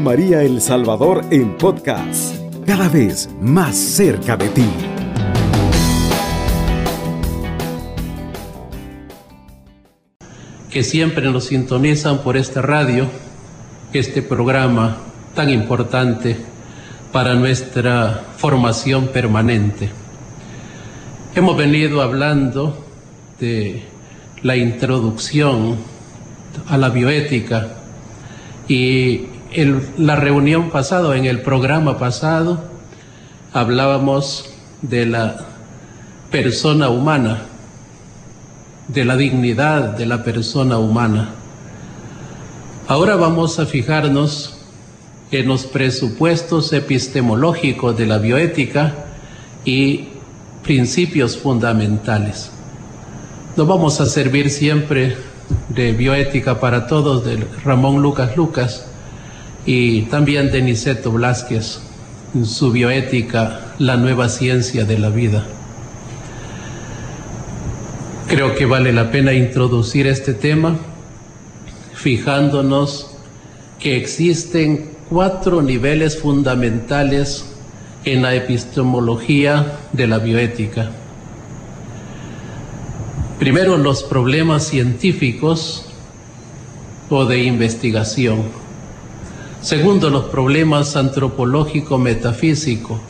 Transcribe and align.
María 0.00 0.42
El 0.42 0.60
Salvador 0.60 1.24
en 1.30 1.56
podcast, 1.56 2.34
cada 2.66 2.88
vez 2.88 3.28
más 3.40 3.76
cerca 3.76 4.36
de 4.36 4.48
ti. 4.48 4.64
Que 10.70 10.82
siempre 10.82 11.30
nos 11.30 11.44
sintonizan 11.44 12.18
por 12.18 12.36
esta 12.36 12.62
radio, 12.62 13.06
este 13.92 14.22
programa 14.22 14.98
tan 15.34 15.50
importante 15.50 16.36
para 17.12 17.34
nuestra 17.34 18.22
formación 18.36 19.08
permanente. 19.08 19.90
Hemos 21.34 21.56
venido 21.56 22.02
hablando 22.02 22.84
de 23.40 23.82
la 24.42 24.56
introducción 24.56 25.76
a 26.68 26.76
la 26.78 26.88
bioética 26.88 27.68
y 28.68 29.35
en 29.52 29.82
la 29.98 30.16
reunión 30.16 30.70
pasada, 30.70 31.16
en 31.16 31.24
el 31.24 31.42
programa 31.42 31.98
pasado, 31.98 32.64
hablábamos 33.52 34.50
de 34.82 35.06
la 35.06 35.36
persona 36.30 36.88
humana, 36.88 37.42
de 38.88 39.04
la 39.04 39.16
dignidad 39.16 39.96
de 39.96 40.06
la 40.06 40.22
persona 40.22 40.78
humana. 40.78 41.30
Ahora 42.88 43.16
vamos 43.16 43.58
a 43.58 43.66
fijarnos 43.66 44.58
en 45.30 45.48
los 45.48 45.66
presupuestos 45.66 46.72
epistemológicos 46.72 47.96
de 47.96 48.06
la 48.06 48.18
bioética 48.18 48.94
y 49.64 50.08
principios 50.62 51.36
fundamentales. 51.36 52.50
Nos 53.56 53.66
vamos 53.66 54.00
a 54.00 54.06
servir 54.06 54.50
siempre 54.50 55.16
de 55.68 55.92
bioética 55.92 56.60
para 56.60 56.86
todos 56.86 57.24
de 57.24 57.44
Ramón 57.64 58.02
Lucas 58.02 58.36
Lucas 58.36 58.85
y 59.66 60.02
también 60.02 60.50
de 60.50 60.62
Niceto 60.62 61.10
Blasquez 61.10 61.80
en 62.34 62.46
su 62.46 62.70
bioética 62.70 63.74
La 63.78 63.96
nueva 63.96 64.28
ciencia 64.28 64.84
de 64.84 64.98
la 64.98 65.10
vida. 65.10 65.44
Creo 68.28 68.54
que 68.54 68.64
vale 68.64 68.92
la 68.92 69.10
pena 69.10 69.32
introducir 69.32 70.06
este 70.06 70.32
tema 70.32 70.76
fijándonos 71.94 73.10
que 73.78 73.96
existen 73.96 74.90
cuatro 75.08 75.62
niveles 75.62 76.18
fundamentales 76.18 77.44
en 78.04 78.22
la 78.22 78.34
epistemología 78.34 79.78
de 79.92 80.06
la 80.06 80.18
bioética. 80.18 80.90
Primero, 83.38 83.76
los 83.76 84.02
problemas 84.02 84.66
científicos 84.66 85.86
o 87.10 87.24
de 87.26 87.42
investigación. 87.42 88.65
Segundo, 89.66 90.08
los 90.10 90.26
problemas 90.26 90.94
antropológico-metafísico 90.94 93.00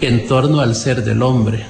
en 0.00 0.26
torno 0.26 0.58
al 0.58 0.74
ser 0.74 1.04
del 1.04 1.22
hombre. 1.22 1.64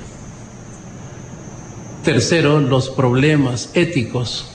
Tercero, 2.03 2.61
los 2.61 2.89
problemas 2.89 3.69
éticos, 3.75 4.47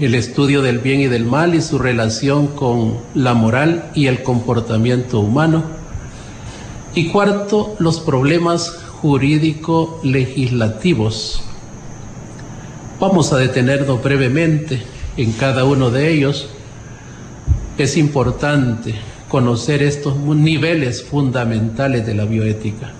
el 0.00 0.14
estudio 0.14 0.62
del 0.62 0.78
bien 0.78 1.02
y 1.02 1.06
del 1.06 1.26
mal 1.26 1.54
y 1.54 1.60
su 1.60 1.78
relación 1.78 2.46
con 2.46 2.96
la 3.14 3.34
moral 3.34 3.90
y 3.94 4.06
el 4.06 4.22
comportamiento 4.22 5.20
humano. 5.20 5.62
Y 6.94 7.08
cuarto, 7.08 7.76
los 7.78 8.00
problemas 8.00 8.70
jurídico-legislativos 9.02 11.42
Vamos 12.98 13.34
a 13.34 13.36
detenernos 13.36 14.02
brevemente 14.02 14.82
en 15.18 15.32
cada 15.32 15.66
uno 15.66 15.90
de 15.90 16.10
ellos. 16.10 16.48
Es 17.78 17.98
importante 17.98 18.94
conocer 19.28 19.82
estos 19.82 20.16
niveles 20.16 21.02
fundamentales 21.02 22.06
de 22.06 22.14
la 22.14 22.24
bioética. 22.24 22.92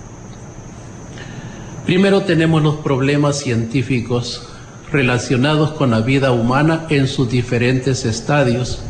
Primero 1.86 2.22
tenemos 2.22 2.62
los 2.62 2.76
problemas 2.76 3.38
científicos 3.38 4.46
relacionados 4.92 5.72
con 5.72 5.92
la 5.92 6.00
vida 6.00 6.32
humana 6.32 6.86
en 6.90 7.08
sus 7.08 7.30
diferentes 7.30 8.04
estadios. 8.04 8.82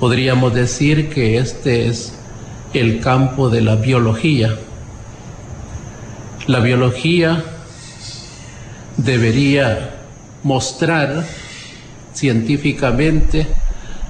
Podríamos 0.00 0.54
decir 0.54 1.08
que 1.10 1.38
este 1.38 1.86
es 1.86 2.14
el 2.72 3.00
campo 3.00 3.48
de 3.48 3.60
la 3.60 3.76
biología. 3.76 4.56
La 6.48 6.58
biología 6.58 7.44
debería 8.96 10.00
mostrar 10.42 11.24
científicamente 12.12 13.46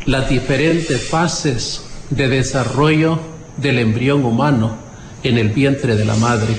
las 0.07 0.29
diferentes 0.29 1.09
fases 1.09 1.83
de 2.11 2.29
desarrollo 2.29 3.19
del 3.57 3.79
embrión 3.79 4.25
humano 4.25 4.77
en 5.23 5.39
el 5.39 5.51
vientre 5.51 5.97
de 5.97 6.05
la 6.05 6.17
madre. 6.17 6.57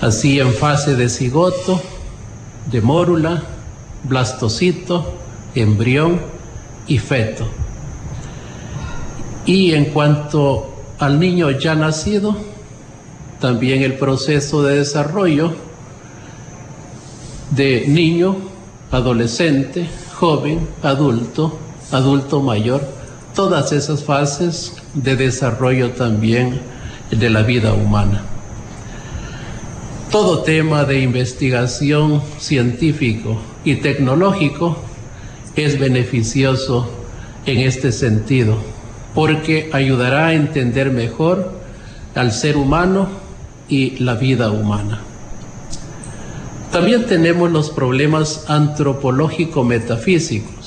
Así 0.00 0.40
en 0.40 0.52
fase 0.52 0.96
de 0.96 1.08
cigoto, 1.08 1.82
de 2.70 2.80
mórula, 2.80 3.42
blastocito, 4.04 5.14
embrión 5.54 6.20
y 6.86 6.98
feto. 6.98 7.46
Y 9.44 9.72
en 9.72 9.86
cuanto 9.86 10.74
al 10.98 11.18
niño 11.18 11.50
ya 11.50 11.74
nacido, 11.74 12.36
también 13.40 13.82
el 13.82 13.94
proceso 13.94 14.62
de 14.62 14.78
desarrollo 14.78 15.52
de 17.50 17.86
niño, 17.86 18.36
adolescente, 18.90 19.88
joven, 20.14 20.68
adulto, 20.82 21.58
adulto 21.90 22.42
mayor, 22.42 22.86
todas 23.34 23.72
esas 23.72 24.04
fases 24.04 24.74
de 24.94 25.16
desarrollo 25.16 25.90
también 25.92 26.60
de 27.10 27.30
la 27.30 27.42
vida 27.42 27.72
humana. 27.72 28.22
Todo 30.10 30.42
tema 30.42 30.84
de 30.84 31.00
investigación 31.00 32.22
científico 32.38 33.38
y 33.64 33.76
tecnológico 33.76 34.76
es 35.54 35.78
beneficioso 35.78 36.90
en 37.46 37.60
este 37.60 37.92
sentido, 37.92 38.58
porque 39.14 39.70
ayudará 39.72 40.26
a 40.28 40.34
entender 40.34 40.90
mejor 40.90 41.52
al 42.14 42.32
ser 42.32 42.56
humano 42.56 43.08
y 43.68 44.02
la 44.02 44.14
vida 44.14 44.50
humana. 44.50 45.00
También 46.72 47.04
tenemos 47.06 47.50
los 47.50 47.70
problemas 47.70 48.44
antropológico-metafísicos 48.48 50.57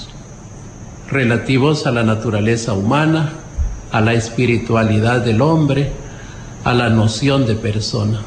relativos 1.12 1.86
a 1.86 1.92
la 1.92 2.04
naturaleza 2.04 2.74
humana, 2.74 3.34
a 3.92 4.00
la 4.00 4.14
espiritualidad 4.14 5.22
del 5.22 5.42
hombre, 5.42 5.92
a 6.64 6.74
la 6.74 6.90
noción 6.90 7.46
de 7.46 7.56
persona. 7.56 8.22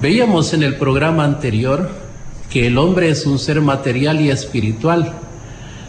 Veíamos 0.00 0.54
en 0.54 0.62
el 0.62 0.76
programa 0.76 1.24
anterior 1.24 1.90
que 2.50 2.66
el 2.66 2.78
hombre 2.78 3.10
es 3.10 3.26
un 3.26 3.38
ser 3.38 3.60
material 3.60 4.20
y 4.22 4.30
espiritual, 4.30 5.12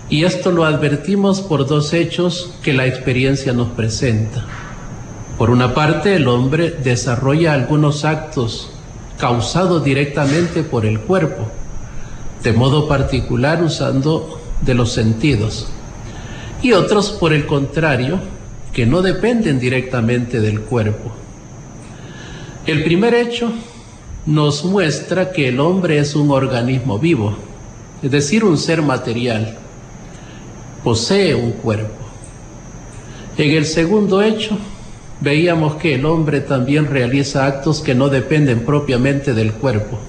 y 0.09 0.25
esto 0.25 0.51
lo 0.51 0.65
advertimos 0.65 1.41
por 1.41 1.65
dos 1.65 1.93
hechos 1.93 2.53
que 2.61 2.73
la 2.73 2.85
experiencia 2.85 3.53
nos 3.53 3.69
presenta. 3.69 4.45
Por 5.37 5.49
una 5.49 5.73
parte, 5.73 6.15
el 6.15 6.27
hombre 6.27 6.71
desarrolla 6.71 7.53
algunos 7.53 8.03
actos 8.03 8.69
causado 9.17 9.79
directamente 9.79 10.63
por 10.63 10.85
el 10.85 10.99
cuerpo, 10.99 11.47
de 12.43 12.51
modo 12.51 12.87
particular 12.89 13.63
usando 13.63 14.42
de 14.65 14.73
los 14.73 14.91
sentidos, 14.91 15.67
y 16.61 16.73
otros 16.73 17.11
por 17.11 17.33
el 17.33 17.45
contrario, 17.45 18.19
que 18.73 18.85
no 18.85 19.01
dependen 19.01 19.59
directamente 19.59 20.39
del 20.39 20.61
cuerpo. 20.61 21.11
El 22.65 22.83
primer 22.83 23.13
hecho 23.13 23.51
nos 24.25 24.63
muestra 24.63 25.31
que 25.31 25.49
el 25.49 25.59
hombre 25.59 25.99
es 25.99 26.15
un 26.15 26.31
organismo 26.31 26.97
vivo, 26.97 27.35
es 28.01 28.09
decir, 28.09 28.43
un 28.43 28.57
ser 28.57 28.81
material, 28.81 29.57
posee 30.83 31.35
un 31.35 31.51
cuerpo. 31.51 32.03
En 33.37 33.51
el 33.51 33.65
segundo 33.65 34.21
hecho, 34.21 34.57
veíamos 35.19 35.75
que 35.75 35.95
el 35.95 36.05
hombre 36.05 36.41
también 36.41 36.85
realiza 36.87 37.45
actos 37.45 37.81
que 37.81 37.95
no 37.95 38.09
dependen 38.09 38.61
propiamente 38.61 39.33
del 39.33 39.53
cuerpo. 39.53 39.99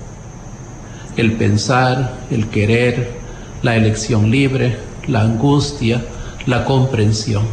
El 1.17 1.33
pensar, 1.33 2.19
el 2.31 2.49
querer, 2.49 3.24
la 3.65 3.77
elección 3.77 4.31
libre, 4.31 4.77
la 5.09 5.23
angustia, 5.23 6.05
la 6.47 6.67
comprensión. 6.67 7.45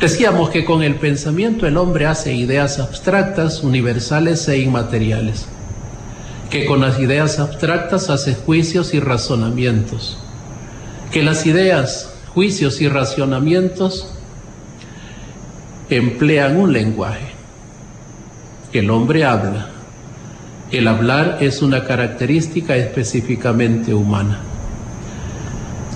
Decíamos 0.00 0.50
que 0.50 0.64
con 0.64 0.82
el 0.82 0.94
pensamiento 0.94 1.66
el 1.66 1.76
hombre 1.76 2.06
hace 2.06 2.34
ideas 2.34 2.78
abstractas, 2.78 3.64
universales 3.64 4.48
e 4.48 4.58
inmateriales. 4.58 5.46
Que 6.50 6.66
con 6.66 6.80
las 6.80 7.00
ideas 7.00 7.40
abstractas 7.40 8.10
hace 8.10 8.34
juicios 8.34 8.94
y 8.94 9.00
razonamientos. 9.00 10.18
Que 11.10 11.22
las 11.22 11.46
ideas, 11.46 12.14
juicios 12.32 12.80
y 12.80 12.88
razonamientos 12.88 14.06
emplean 15.90 16.56
un 16.56 16.72
lenguaje. 16.72 17.32
El 18.72 18.88
hombre 18.90 19.24
habla. 19.24 19.68
El 20.70 20.86
hablar 20.86 21.38
es 21.40 21.60
una 21.60 21.84
característica 21.84 22.76
específicamente 22.76 23.94
humana. 23.94 24.51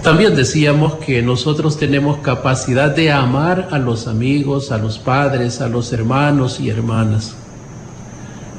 También 0.07 0.37
decíamos 0.37 0.95
que 1.05 1.21
nosotros 1.21 1.79
tenemos 1.79 2.19
capacidad 2.19 2.95
de 2.95 3.11
amar 3.11 3.71
a 3.73 3.81
los 3.81 4.07
amigos, 4.07 4.71
a 4.71 4.79
los 4.79 5.01
padres, 5.01 5.61
a 5.61 5.67
los 5.67 5.93
hermanos 5.93 6.61
y 6.61 6.71
hermanas. 6.71 7.35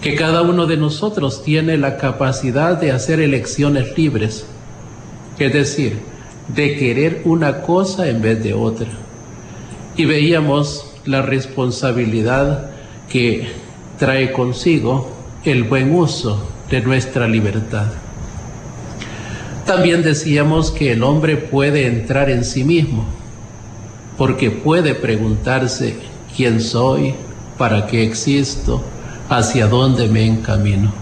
Que 0.02 0.14
cada 0.14 0.42
uno 0.42 0.66
de 0.66 0.76
nosotros 0.76 1.42
tiene 1.44 1.78
la 1.78 1.96
capacidad 1.96 2.78
de 2.78 2.92
hacer 2.92 3.22
elecciones 3.22 3.98
libres. 3.98 4.46
Es 5.40 5.54
decir, 5.54 6.02
de 6.54 6.76
querer 6.76 7.22
una 7.24 7.62
cosa 7.62 8.10
en 8.10 8.22
vez 8.22 8.44
de 8.44 8.54
otra. 8.54 8.90
Y 9.96 10.04
veíamos 10.04 10.86
la 11.06 11.22
responsabilidad 11.22 12.72
que 13.10 13.48
trae 13.98 14.34
consigo 14.34 15.10
el 15.46 15.64
buen 15.64 15.96
uso 15.96 16.46
de 16.70 16.82
nuestra 16.82 17.26
libertad. 17.26 17.88
También 19.68 20.02
decíamos 20.02 20.72
que 20.72 20.94
el 20.94 21.04
hombre 21.04 21.36
puede 21.36 21.88
entrar 21.88 22.30
en 22.30 22.46
sí 22.46 22.64
mismo, 22.64 23.06
porque 24.18 24.50
puede 24.50 24.96
preguntarse 24.96 25.94
quién 26.38 26.62
soy, 26.62 27.14
para 27.58 27.86
qué 27.86 28.04
existo, 28.04 28.82
hacia 29.28 29.68
dónde 29.68 30.08
me 30.08 30.26
encamino. 30.26 30.94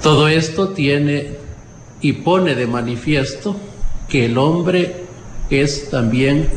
Todo 0.00 0.28
esto 0.28 0.68
tiene 0.68 1.38
y 2.00 2.12
pone 2.12 2.54
de 2.54 2.68
manifiesto 2.68 3.56
que 4.08 4.26
el 4.26 4.38
hombre 4.38 5.06
es 5.50 5.90
también 5.90 6.48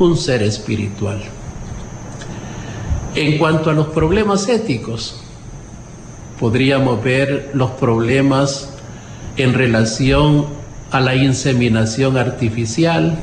un 0.00 0.16
ser 0.16 0.42
espiritual. 0.42 1.20
En 3.14 3.38
cuanto 3.38 3.70
a 3.70 3.72
los 3.72 3.86
problemas 3.86 4.48
éticos, 4.48 5.22
podríamos 6.40 7.04
ver 7.04 7.52
los 7.54 7.70
problemas 7.72 8.69
en 9.42 9.54
relación 9.54 10.46
a 10.90 11.00
la 11.00 11.14
inseminación 11.14 12.16
artificial, 12.18 13.18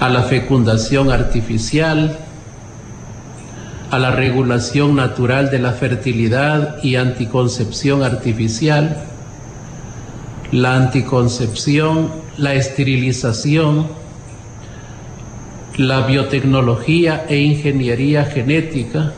a 0.00 0.08
la 0.08 0.22
fecundación 0.22 1.10
artificial, 1.10 2.18
a 3.90 3.98
la 3.98 4.10
regulación 4.10 4.96
natural 4.96 5.50
de 5.50 5.58
la 5.58 5.72
fertilidad 5.72 6.82
y 6.82 6.96
anticoncepción 6.96 8.02
artificial, 8.02 9.04
la 10.50 10.74
anticoncepción, 10.74 12.10
la 12.36 12.54
esterilización, 12.54 13.86
la 15.76 16.06
biotecnología 16.06 17.26
e 17.28 17.38
ingeniería 17.38 18.24
genética, 18.24 19.12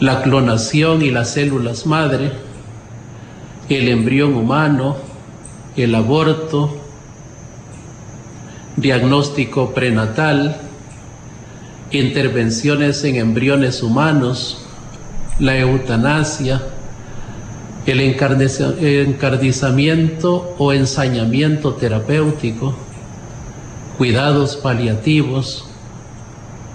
la 0.00 0.22
clonación 0.22 1.02
y 1.02 1.10
las 1.10 1.30
células 1.32 1.86
madre, 1.86 2.47
el 3.68 3.88
embrión 3.88 4.34
humano, 4.34 4.96
el 5.76 5.94
aborto, 5.94 6.74
diagnóstico 8.76 9.74
prenatal, 9.74 10.56
intervenciones 11.90 13.04
en 13.04 13.16
embriones 13.16 13.82
humanos, 13.82 14.64
la 15.38 15.58
eutanasia, 15.58 16.62
el 17.86 18.00
encardizamiento 18.00 20.54
o 20.58 20.72
ensañamiento 20.72 21.74
terapéutico, 21.74 22.74
cuidados 23.96 24.56
paliativos, 24.56 25.66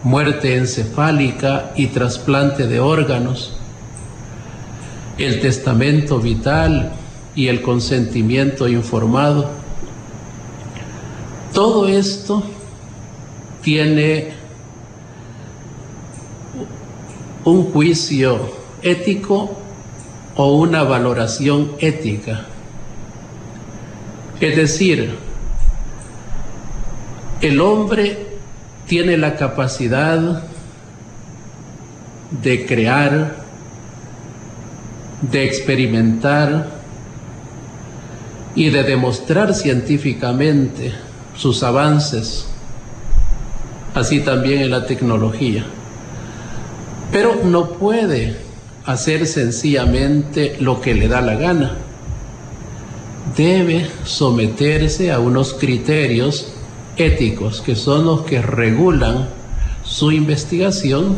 muerte 0.04 0.56
encefálica 0.57 1.74
y 1.75 1.88
trasplante 1.88 2.68
de 2.68 2.80
órganos, 2.80 3.57
el 5.18 5.39
testamento 5.39 6.19
vital 6.19 6.94
y 7.36 7.48
el 7.48 7.62
consentimiento 7.62 8.68
informado. 8.68 9.50
Todo 11.54 11.88
esto 11.88 12.44
tiene 13.62 14.33
un 17.45 17.71
juicio 17.71 18.54
ético 18.81 19.57
o 20.36 20.56
una 20.57 20.83
valoración 20.83 21.74
ética. 21.80 22.45
Es 24.39 24.56
decir, 24.56 25.15
el 27.42 27.62
hombre 27.62 28.33
tiene 28.88 29.18
la 29.18 29.36
capacidad 29.36 30.44
de 32.42 32.65
crear, 32.65 33.43
de 35.31 35.46
experimentar 35.46 36.70
y 38.56 38.70
de 38.70 38.84
demostrar 38.84 39.54
científicamente 39.54 40.94
sus 41.38 41.64
avances, 41.64 42.46
así 43.96 44.20
también 44.20 44.62
en 44.62 44.70
la 44.70 44.86
tecnología. 44.86 45.66
Pero 47.12 47.42
no 47.46 47.70
puede 47.70 48.38
hacer 48.86 49.25
sencillamente 49.25 50.58
lo 50.60 50.81
que 50.81 50.94
le 50.94 51.08
da 51.08 51.22
la 51.22 51.36
gana. 51.36 51.78
Debe 53.38 53.88
someterse 54.04 55.12
a 55.12 55.20
unos 55.20 55.54
criterios 55.54 56.54
éticos 56.98 57.62
que 57.62 57.75
son 57.75 58.06
los 58.06 58.22
que 58.24 58.42
regulan 58.42 59.30
su 59.84 60.12
investigación 60.12 61.16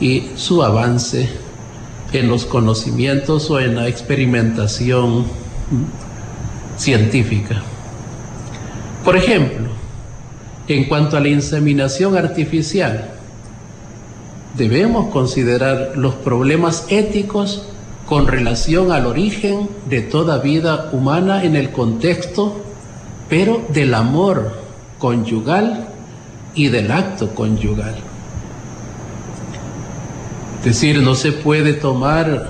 y 0.00 0.28
su 0.36 0.62
avance 0.62 1.28
en 2.12 2.28
los 2.28 2.46
conocimientos 2.46 3.50
o 3.50 3.60
en 3.60 3.76
la 3.76 3.88
experimentación 3.88 5.24
científica. 6.76 7.62
Por 9.04 9.16
ejemplo, 9.16 9.68
en 10.68 10.84
cuanto 10.84 11.16
a 11.16 11.20
la 11.20 11.28
inseminación 11.28 12.16
artificial, 12.16 13.10
debemos 14.56 15.12
considerar 15.12 15.92
los 15.96 16.14
problemas 16.14 16.86
éticos 16.88 17.66
con 18.06 18.26
relación 18.26 18.92
al 18.92 19.06
origen 19.06 19.68
de 19.88 20.00
toda 20.00 20.38
vida 20.38 20.90
humana 20.92 21.44
en 21.44 21.56
el 21.56 21.70
contexto, 21.70 22.60
pero 23.28 23.62
del 23.72 23.94
amor 23.94 24.52
conyugal 24.98 25.88
y 26.54 26.68
del 26.68 26.90
acto 26.90 27.34
conyugal. 27.34 27.96
Decir, 30.66 31.00
no 31.00 31.14
se 31.14 31.30
puede 31.30 31.74
tomar 31.74 32.48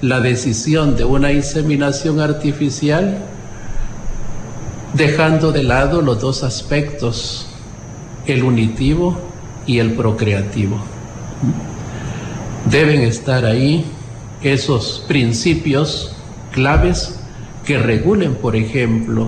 la 0.00 0.20
decisión 0.20 0.94
de 0.94 1.02
una 1.02 1.32
inseminación 1.32 2.20
artificial 2.20 3.18
dejando 4.92 5.50
de 5.50 5.64
lado 5.64 6.00
los 6.00 6.20
dos 6.20 6.44
aspectos, 6.44 7.48
el 8.28 8.44
unitivo 8.44 9.18
y 9.66 9.80
el 9.80 9.94
procreativo. 9.94 10.78
Deben 12.70 13.00
estar 13.00 13.44
ahí 13.44 13.84
esos 14.40 15.04
principios 15.08 16.14
claves 16.52 17.18
que 17.66 17.78
regulen, 17.78 18.36
por 18.36 18.54
ejemplo, 18.54 19.26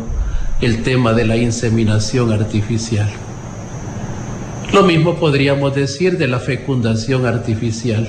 el 0.61 0.85
tema 0.85 1.13
de 1.13 1.25
la 1.25 1.37
inseminación 1.39 2.33
artificial. 2.33 3.11
Lo 4.77 4.83
mismo 4.83 5.15
podríamos 5.15 5.75
decir 5.75 6.19
de 6.19 6.29
la 6.29 6.39
fecundación 6.39 7.25
artificial. 7.25 8.07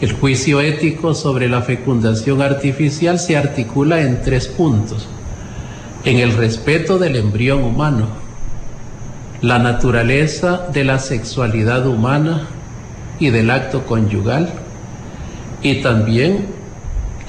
El 0.00 0.10
juicio 0.10 0.60
ético 0.60 1.14
sobre 1.14 1.48
la 1.48 1.62
fecundación 1.62 2.42
artificial 2.42 3.20
se 3.20 3.36
articula 3.36 4.00
en 4.00 4.22
tres 4.22 4.48
puntos. 4.48 5.06
En 6.04 6.18
el 6.18 6.32
respeto 6.36 6.98
del 6.98 7.14
embrión 7.14 7.62
humano, 7.62 8.08
la 9.40 9.60
naturaleza 9.60 10.66
de 10.72 10.82
la 10.82 10.98
sexualidad 10.98 11.86
humana 11.86 12.48
y 13.20 13.30
del 13.30 13.48
acto 13.48 13.86
conyugal, 13.86 14.52
y 15.62 15.80
también 15.80 16.46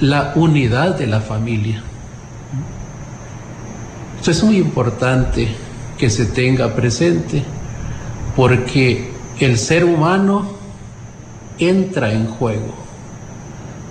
la 0.00 0.32
unidad 0.34 0.98
de 0.98 1.06
la 1.06 1.20
familia. 1.20 1.84
Esto 4.18 4.32
es 4.32 4.42
muy 4.42 4.56
importante 4.56 5.46
que 5.96 6.10
se 6.10 6.26
tenga 6.26 6.74
presente 6.74 7.44
porque 8.36 9.10
el 9.40 9.58
ser 9.58 9.84
humano 9.84 10.46
entra 11.58 12.12
en 12.12 12.26
juego. 12.26 12.74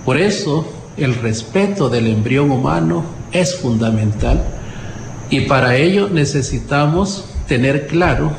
Por 0.06 0.18
eso 0.18 0.66
el 0.98 1.16
respeto 1.16 1.90
del 1.90 2.08
embrión 2.08 2.52
humano 2.52 3.04
es 3.32 3.56
fundamental 3.56 4.44
y 5.30 5.42
para 5.42 5.76
ello 5.78 6.10
necesitamos 6.10 7.26
tener 7.48 7.88
claro 7.88 8.32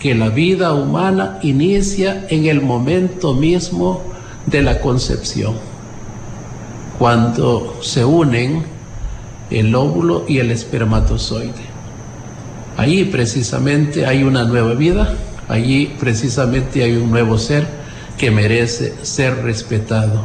que 0.00 0.14
la 0.14 0.28
vida 0.28 0.74
humana 0.74 1.38
inicia 1.42 2.26
en 2.28 2.46
el 2.46 2.60
momento 2.60 3.34
mismo 3.34 4.02
de 4.46 4.62
la 4.62 4.80
concepción, 4.80 5.54
cuando 6.98 7.78
se 7.80 8.04
unen 8.04 8.62
el 9.50 9.74
óvulo 9.74 10.24
y 10.28 10.38
el 10.38 10.50
espermatozoide. 10.50 11.76
Allí 12.76 13.04
precisamente 13.04 14.06
hay 14.06 14.22
una 14.22 14.44
nueva 14.44 14.74
vida, 14.74 15.16
allí 15.48 15.94
precisamente 15.98 16.82
hay 16.82 16.96
un 16.96 17.10
nuevo 17.10 17.38
ser 17.38 17.66
que 18.18 18.30
merece 18.30 18.94
ser 19.02 19.42
respetado. 19.42 20.22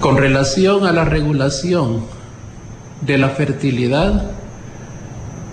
Con 0.00 0.16
relación 0.16 0.86
a 0.86 0.92
la 0.92 1.04
regulación 1.04 2.02
de 3.02 3.18
la 3.18 3.28
fertilidad, 3.28 4.32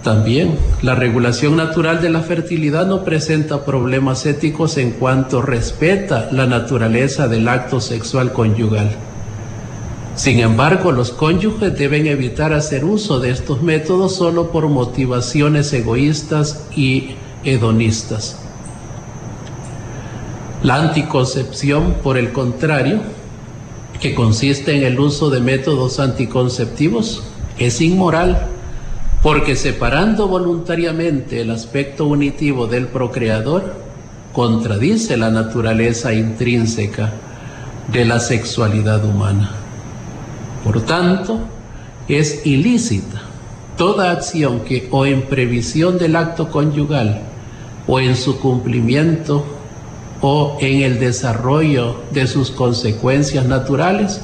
también 0.04 0.58
la 0.82 0.96
regulación 0.96 1.58
natural 1.58 2.02
de 2.02 2.10
la 2.10 2.22
fertilidad 2.22 2.88
no 2.88 3.04
presenta 3.04 3.66
problemas 3.66 4.26
éticos 4.26 4.78
en 4.78 4.92
cuanto 4.92 5.42
respeta 5.42 6.30
la 6.32 6.48
naturaleza 6.48 7.28
del 7.28 7.48
acto 7.48 7.82
sexual 7.82 8.32
conyugal. 8.32 8.96
Sin 10.20 10.42
embargo, 10.42 10.92
los 10.92 11.12
cónyuges 11.12 11.80
deben 11.80 12.06
evitar 12.06 12.52
hacer 12.52 12.84
uso 12.84 13.22
de 13.22 13.32
estos 13.32 13.62
métodos 13.62 14.18
solo 14.18 14.52
por 14.52 14.68
motivaciones 14.68 15.72
egoístas 15.72 16.66
y 16.76 17.12
hedonistas. 17.46 18.38
La 20.62 20.76
anticoncepción, 20.76 21.96
por 22.04 22.18
el 22.18 22.34
contrario, 22.34 23.00
que 24.02 24.14
consiste 24.14 24.76
en 24.76 24.84
el 24.84 25.00
uso 25.00 25.30
de 25.30 25.40
métodos 25.40 26.02
anticonceptivos, 26.02 27.24
es 27.58 27.80
inmoral 27.80 28.46
porque 29.24 29.56
separando 29.56 30.28
voluntariamente 30.28 31.40
el 31.40 31.52
aspecto 31.52 32.06
unitivo 32.06 32.68
del 32.68 32.88
procreador, 32.88 33.74
contradice 34.34 35.16
la 35.16 35.32
naturaleza 35.32 36.12
intrínseca 36.14 37.14
de 37.90 38.04
la 38.04 38.20
sexualidad 38.20 39.06
humana. 39.06 39.56
Por 40.70 40.86
tanto, 40.86 41.40
es 42.08 42.46
ilícita 42.46 43.24
toda 43.76 44.12
acción 44.12 44.60
que 44.60 44.88
o 44.92 45.04
en 45.08 45.24
previsión 45.24 45.98
del 45.98 46.16
acto 46.16 46.52
conyugal 46.52 47.24
o 47.88 48.00
en 48.00 48.16
su 48.16 48.40
cumplimiento 48.40 49.44
o 50.22 50.60
en 50.62 50.84
el 50.84 51.00
desarrollo 51.00 51.96
de 52.12 52.28
sus 52.28 52.52
consecuencias 52.52 53.48
naturales 53.48 54.22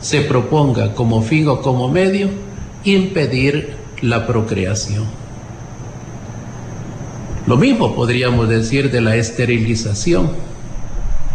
se 0.00 0.22
proponga 0.22 0.94
como 0.94 1.20
fin 1.20 1.46
o 1.48 1.60
como 1.60 1.90
medio 1.90 2.30
impedir 2.84 3.74
la 4.00 4.26
procreación. 4.26 5.04
Lo 7.46 7.58
mismo 7.58 7.94
podríamos 7.94 8.48
decir 8.48 8.90
de 8.90 9.02
la 9.02 9.16
esterilización. 9.16 10.30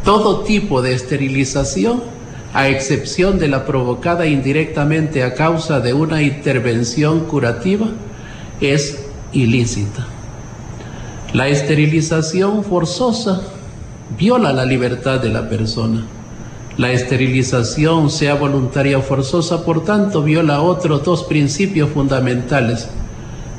Todo 0.04 0.40
tipo 0.40 0.82
de 0.82 0.96
esterilización, 0.96 2.17
a 2.58 2.70
excepción 2.70 3.38
de 3.38 3.48
la 3.48 3.68
provocada 3.68 4.26
indirectamente 4.26 5.24
a 5.24 5.36
causa 5.36 5.80
de 5.80 5.94
una 5.94 6.24
intervención 6.24 7.26
curativa, 7.26 7.88
es 8.60 9.06
ilícita. 9.32 10.08
La 11.34 11.50
esterilización 11.50 12.64
forzosa 12.64 13.42
viola 14.18 14.52
la 14.54 14.66
libertad 14.66 15.20
de 15.20 15.30
la 15.30 15.48
persona 15.48 16.06
la 16.78 16.92
esterilización, 16.92 18.12
sea 18.12 18.36
voluntaria 18.36 19.00
o 19.00 19.02
forzosa, 19.02 19.66
por 19.66 19.84
tanto, 19.84 20.22
viola 20.22 20.62
otros 20.62 21.04
dos 21.04 21.24
principios 21.24 21.90
fundamentales, 21.90 22.88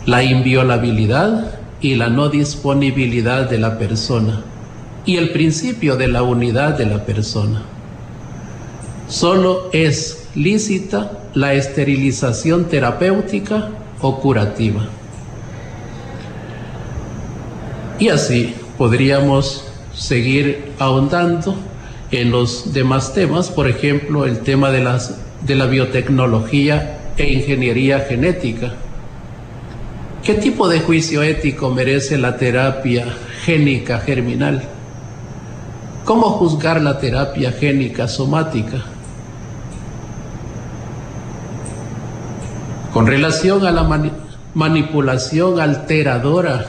la 0.07 0.23
inviolabilidad 0.23 1.59
y 1.81 1.97
la 1.97 2.11
no 2.11 2.29
disponibilidad 2.29 3.51
de 3.51 3.59
la 3.59 3.77
persona, 3.77 4.45
y 5.05 5.17
el 5.17 5.31
principio 5.31 5.97
de 5.97 6.07
la 6.07 6.23
unidad 6.23 6.79
de 6.79 6.87
la 6.87 7.05
persona. 7.05 7.63
Solo 9.09 9.71
es 9.73 10.29
lícita 10.35 11.13
la 11.33 11.55
esterilización 11.55 12.67
terapéutica 12.67 13.71
o 14.03 14.21
curativa. 14.21 14.87
Y 17.99 18.11
así 18.11 18.55
podríamos 18.77 19.65
seguir 19.95 20.73
ahondando 20.79 21.57
en 22.11 22.31
los 22.31 22.75
demás 22.75 23.15
temas, 23.15 23.49
por 23.49 23.67
ejemplo, 23.67 24.27
el 24.27 24.41
tema 24.41 24.71
de, 24.71 24.83
las, 24.83 25.19
de 25.43 25.55
la 25.55 25.65
biotecnología 25.65 27.13
e 27.17 27.33
ingeniería 27.33 28.01
genética. 28.01 28.75
¿Qué 30.23 30.35
tipo 30.35 30.69
de 30.69 30.81
juicio 30.81 31.23
ético 31.23 31.71
merece 31.71 32.19
la 32.19 32.37
terapia 32.37 33.07
génica 33.43 34.01
germinal? 34.01 34.63
¿Cómo 36.05 36.31
juzgar 36.31 36.83
la 36.83 36.99
terapia 36.99 37.53
génica 37.53 38.07
somática? 38.07 38.85
Con 42.99 43.07
relación 43.07 43.65
a 43.65 43.71
la 43.71 43.89
manipulación 44.55 45.61
alteradora 45.61 46.67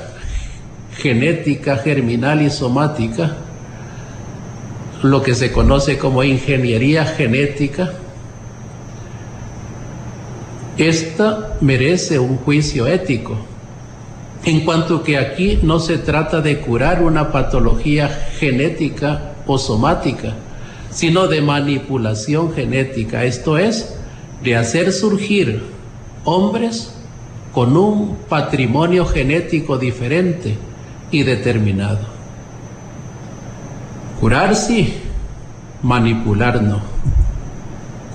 genética, 0.96 1.78
germinal 1.78 2.44
y 2.44 2.52
somática, 2.52 3.36
lo 5.02 5.24
que 5.24 5.34
se 5.34 5.52
conoce 5.52 5.98
como 5.98 6.24
ingeniería 6.24 7.04
genética, 7.04 7.94
esta 10.78 11.58
merece 11.62 12.20
un 12.20 12.38
juicio 12.38 12.86
ético, 12.86 13.36
en 14.46 14.64
cuanto 14.66 15.02
que 15.02 15.18
aquí 15.18 15.58
no 15.64 15.80
se 15.80 15.98
trata 15.98 16.42
de 16.42 16.60
curar 16.60 17.02
una 17.02 17.32
patología 17.32 18.08
genética 18.38 19.34
o 19.48 19.58
somática, 19.58 20.36
sino 20.92 21.26
de 21.26 21.42
manipulación 21.42 22.54
genética, 22.54 23.24
esto 23.24 23.58
es, 23.58 23.96
de 24.44 24.58
hacer 24.58 24.92
surgir 24.92 25.79
hombres 26.24 26.94
con 27.54 27.76
un 27.76 28.18
patrimonio 28.30 29.06
genético 29.06 29.78
diferente 29.78 30.56
y 31.12 31.24
determinado. 31.24 32.00
Curar 34.20 34.56
sí, 34.56 34.96
manipular 35.82 36.62
no. 36.62 36.82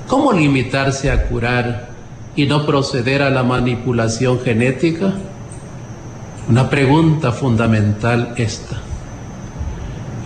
¿Cómo 0.06 0.32
limitarse 0.32 1.11
a 1.11 1.28
curar 1.28 1.88
y 2.37 2.46
no 2.46 2.66
proceder 2.66 3.23
a 3.23 3.30
la 3.30 3.42
manipulación 3.42 4.40
genética? 4.40 5.14
Una 6.49 6.68
pregunta 6.68 7.32
fundamental 7.32 8.34
esta. 8.37 8.76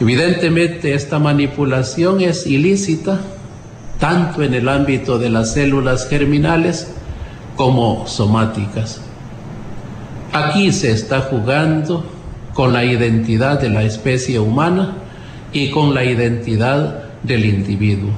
Evidentemente 0.01 0.95
esta 0.95 1.19
manipulación 1.19 2.21
es 2.21 2.47
ilícita 2.47 3.21
tanto 3.99 4.43
en 4.43 4.55
el 4.55 4.69
ámbito 4.69 5.19
de 5.19 5.31
las 5.31 5.55
células 5.55 6.09
germinales 6.09 6.89
como 7.59 8.07
somáticas. 8.07 9.01
Aquí 10.33 10.71
se 10.71 10.93
está 10.93 11.23
jugando 11.23 12.05
con 12.55 12.73
la 12.73 12.85
identidad 12.85 13.61
de 13.61 13.69
la 13.69 13.83
especie 13.83 14.39
humana 14.39 14.95
y 15.53 15.71
con 15.71 15.93
la 15.93 16.05
identidad 16.05 17.03
del 17.25 17.45
individuo. 17.45 18.11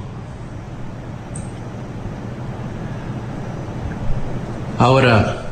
Ahora, 4.77 5.45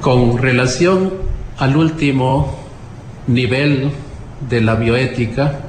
con 0.00 0.38
relación 0.38 1.14
al 1.58 1.76
último 1.76 2.54
nivel 3.26 3.90
de 4.48 4.60
la 4.60 4.76
bioética, 4.76 5.62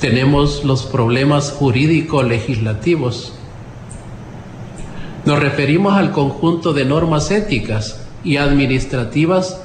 tenemos 0.00 0.64
los 0.64 0.82
problemas 0.82 1.50
jurídico-legislativos. 1.52 3.37
Nos 5.28 5.40
referimos 5.40 5.92
al 5.92 6.10
conjunto 6.10 6.72
de 6.72 6.86
normas 6.86 7.30
éticas 7.30 8.00
y 8.24 8.38
administrativas 8.38 9.60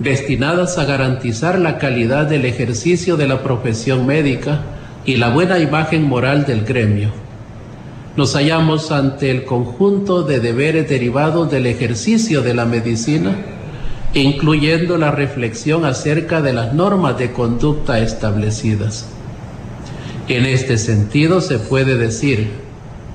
destinadas 0.00 0.76
a 0.76 0.86
garantizar 0.86 1.56
la 1.60 1.78
calidad 1.78 2.26
del 2.26 2.44
ejercicio 2.44 3.16
de 3.16 3.28
la 3.28 3.40
profesión 3.44 4.06
médica 4.06 4.62
y 5.06 5.18
la 5.18 5.30
buena 5.30 5.60
imagen 5.60 6.02
moral 6.02 6.46
del 6.46 6.64
gremio. 6.64 7.10
Nos 8.16 8.34
hallamos 8.34 8.90
ante 8.90 9.30
el 9.30 9.44
conjunto 9.44 10.24
de 10.24 10.40
deberes 10.40 10.88
derivados 10.88 11.48
del 11.48 11.66
ejercicio 11.66 12.42
de 12.42 12.54
la 12.54 12.64
medicina, 12.64 13.36
incluyendo 14.14 14.98
la 14.98 15.12
reflexión 15.12 15.84
acerca 15.84 16.42
de 16.42 16.54
las 16.54 16.74
normas 16.74 17.16
de 17.18 17.30
conducta 17.30 18.00
establecidas. 18.00 19.06
En 20.26 20.44
este 20.44 20.76
sentido 20.76 21.40
se 21.40 21.60
puede 21.60 21.96
decir 21.96 22.48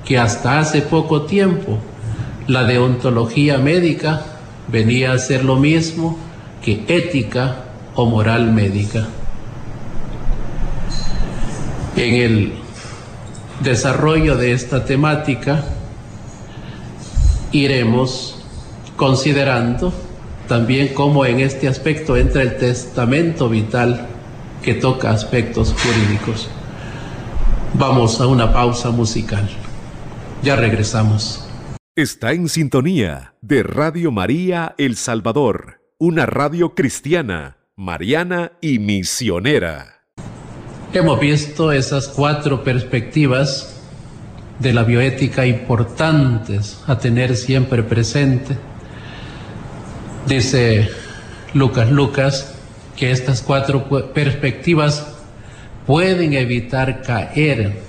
que 0.06 0.16
hasta 0.18 0.60
hace 0.60 0.80
poco 0.80 1.26
tiempo 1.26 1.78
la 2.50 2.64
deontología 2.64 3.58
médica 3.58 4.24
venía 4.66 5.12
a 5.12 5.18
ser 5.18 5.44
lo 5.44 5.54
mismo 5.54 6.18
que 6.64 6.84
ética 6.88 7.64
o 7.94 8.06
moral 8.06 8.50
médica. 8.52 9.06
En 11.96 12.14
el 12.14 12.52
desarrollo 13.62 14.36
de 14.36 14.52
esta 14.52 14.84
temática 14.84 15.62
iremos 17.52 18.42
considerando 18.96 19.92
también 20.48 20.88
cómo 20.88 21.24
en 21.26 21.38
este 21.38 21.68
aspecto 21.68 22.16
entra 22.16 22.42
el 22.42 22.56
testamento 22.56 23.48
vital 23.48 24.08
que 24.60 24.74
toca 24.74 25.10
aspectos 25.10 25.72
jurídicos. 25.72 26.48
Vamos 27.74 28.20
a 28.20 28.26
una 28.26 28.52
pausa 28.52 28.90
musical. 28.90 29.48
Ya 30.42 30.56
regresamos. 30.56 31.44
Está 31.96 32.32
en 32.32 32.48
sintonía 32.48 33.34
de 33.42 33.64
Radio 33.64 34.12
María 34.12 34.76
El 34.78 34.94
Salvador 34.94 35.80
una 35.98 36.24
radio 36.24 36.76
cristiana, 36.76 37.58
mariana 37.74 38.52
y 38.60 38.78
misionera. 38.78 40.04
Hemos 40.94 41.18
visto 41.18 41.72
esas 41.72 42.06
cuatro 42.06 42.62
perspectivas 42.62 43.82
de 44.60 44.72
la 44.72 44.84
bioética 44.84 45.46
importantes 45.46 46.80
a 46.86 46.96
tener 46.96 47.36
siempre 47.36 47.82
presente. 47.82 48.56
Dice 50.28 50.88
Lucas 51.54 51.90
Lucas 51.90 52.54
que 52.96 53.10
estas 53.10 53.42
cuatro 53.42 54.12
perspectivas 54.14 55.06
pueden 55.88 56.34
evitar 56.34 57.02
caer 57.02 57.82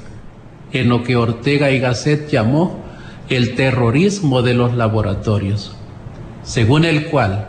en 0.74 0.90
lo 0.90 1.04
que 1.04 1.16
Ortega 1.16 1.70
y 1.70 1.80
Gasset 1.80 2.28
llamó 2.32 2.91
el 3.32 3.56
terrorismo 3.56 4.42
de 4.42 4.54
los 4.54 4.76
laboratorios, 4.76 5.74
según 6.44 6.84
el 6.84 7.06
cual 7.06 7.48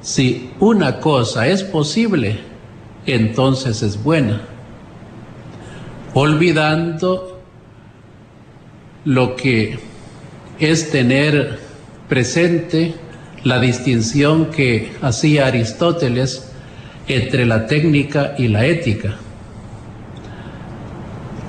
si 0.00 0.50
una 0.60 1.00
cosa 1.00 1.48
es 1.48 1.64
posible, 1.64 2.38
entonces 3.04 3.82
es 3.82 4.00
buena, 4.00 4.42
olvidando 6.14 7.40
lo 9.04 9.34
que 9.34 9.80
es 10.60 10.92
tener 10.92 11.58
presente 12.08 12.94
la 13.42 13.58
distinción 13.58 14.46
que 14.46 14.92
hacía 15.02 15.48
Aristóteles 15.48 16.52
entre 17.08 17.46
la 17.46 17.66
técnica 17.66 18.34
y 18.38 18.46
la 18.46 18.64
ética. 18.64 19.16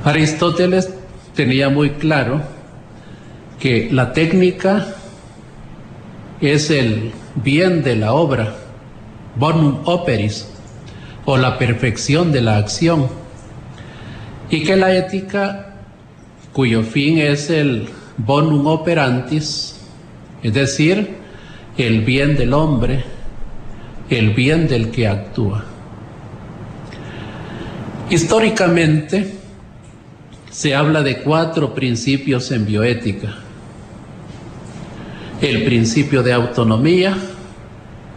Aristóteles 0.03 0.89
tenía 1.35 1.69
muy 1.69 1.91
claro 1.91 2.58
que 3.59 3.89
la 3.91 4.13
técnica 4.13 4.87
es 6.41 6.69
el 6.71 7.11
bien 7.35 7.83
de 7.83 7.95
la 7.97 8.13
obra, 8.13 8.55
bonum 9.35 9.79
operis, 9.85 10.47
o 11.25 11.37
la 11.37 11.57
perfección 11.57 12.31
de 12.31 12.41
la 12.41 12.57
acción, 12.57 13.07
y 14.49 14.63
que 14.63 14.75
la 14.75 14.95
ética, 14.95 15.75
cuyo 16.53 16.83
fin 16.83 17.19
es 17.19 17.49
el 17.49 17.89
bonum 18.17 18.65
operantis, 18.67 19.75
es 20.41 20.53
decir, 20.53 21.17
el 21.77 22.01
bien 22.01 22.35
del 22.35 22.53
hombre, 22.53 23.03
el 24.09 24.31
bien 24.31 24.67
del 24.67 24.89
que 24.89 25.07
actúa. 25.07 25.65
Históricamente 28.09 29.33
se 30.49 30.73
habla 30.73 31.03
de 31.03 31.19
cuatro 31.19 31.75
principios 31.75 32.51
en 32.51 32.65
bioética. 32.65 33.48
El 35.41 35.63
principio 35.63 36.21
de 36.21 36.33
autonomía 36.33 37.15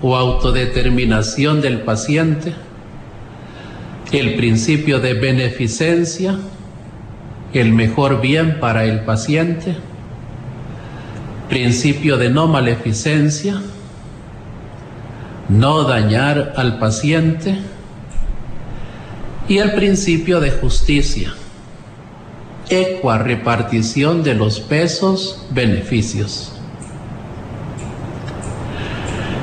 o 0.02 0.16
autodeterminación 0.16 1.60
del 1.60 1.82
paciente, 1.82 2.52
el 4.10 4.34
principio 4.34 4.98
de 4.98 5.14
beneficencia, 5.14 6.36
el 7.52 7.72
mejor 7.72 8.20
bien 8.20 8.58
para 8.58 8.84
el 8.84 9.02
paciente, 9.04 9.76
principio 11.48 12.16
de 12.16 12.28
no 12.28 12.48
maleficencia, 12.48 13.60
no 15.48 15.84
dañar 15.84 16.54
al 16.56 16.80
paciente 16.80 17.58
y 19.48 19.58
el 19.58 19.72
principio 19.74 20.40
de 20.40 20.50
justicia, 20.50 21.34
equa 22.68 23.18
repartición 23.18 24.24
de 24.24 24.34
los 24.34 24.58
pesos, 24.58 25.46
beneficios. 25.50 26.51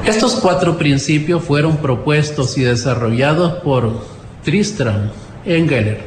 Estos 0.10 0.38
cuatro 0.38 0.76
principios 0.76 1.44
fueron 1.44 1.78
propuestos 1.78 2.58
y 2.58 2.64
desarrollados 2.64 3.62
por 3.62 4.02
Tristram 4.44 5.12
Engelert 5.46 6.02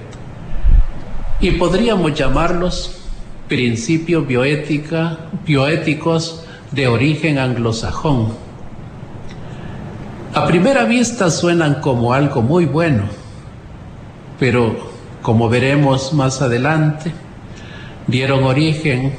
y 1.38 1.52
podríamos 1.52 2.12
llamarlos 2.12 2.96
principios 3.46 4.26
bioéticos 4.26 6.44
de 6.72 6.88
origen 6.88 7.38
anglosajón. 7.38 8.32
A 10.34 10.48
primera 10.48 10.82
vista 10.82 11.30
suenan 11.30 11.74
como 11.74 12.12
algo 12.12 12.42
muy 12.42 12.64
bueno, 12.64 13.04
pero 14.40 14.90
como 15.22 15.48
veremos 15.48 16.12
más 16.12 16.42
adelante, 16.42 17.12
dieron 18.08 18.42
origen 18.42 19.14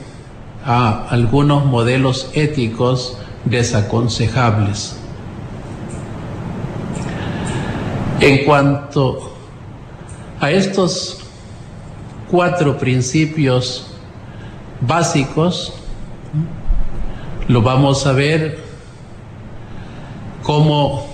a 0.65 1.08
algunos 1.08 1.63
modelos 1.63 2.30
éticos 2.34 3.17
desaconsejables. 3.45 4.97
En 8.19 8.45
cuanto 8.45 9.34
a 10.39 10.51
estos 10.51 11.19
cuatro 12.32 12.77
principios 12.77 13.88
básicos, 14.79 15.73
lo 17.47 17.62
vamos 17.62 18.06
a 18.08 18.13
ver 18.13 18.60
como 20.41 21.06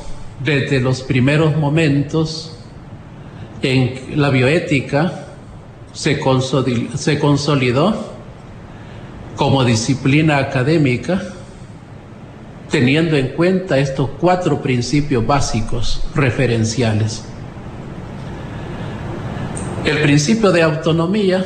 desde 0.43 0.79
los 0.79 1.01
primeros 1.01 1.57
momentos 1.57 2.55
en 3.61 4.19
la 4.19 4.29
bioética 4.29 5.25
se 5.93 6.19
consolidó, 6.19 8.13
como 9.35 9.63
disciplina 9.63 10.37
académica 10.37 11.21
teniendo 12.69 13.15
en 13.15 13.29
cuenta 13.29 13.79
estos 13.79 14.09
cuatro 14.19 14.61
principios 14.61 15.25
básicos 15.25 16.01
referenciales. 16.15 17.23
El 19.85 20.01
principio 20.01 20.51
de 20.51 20.61
autonomía 20.61 21.45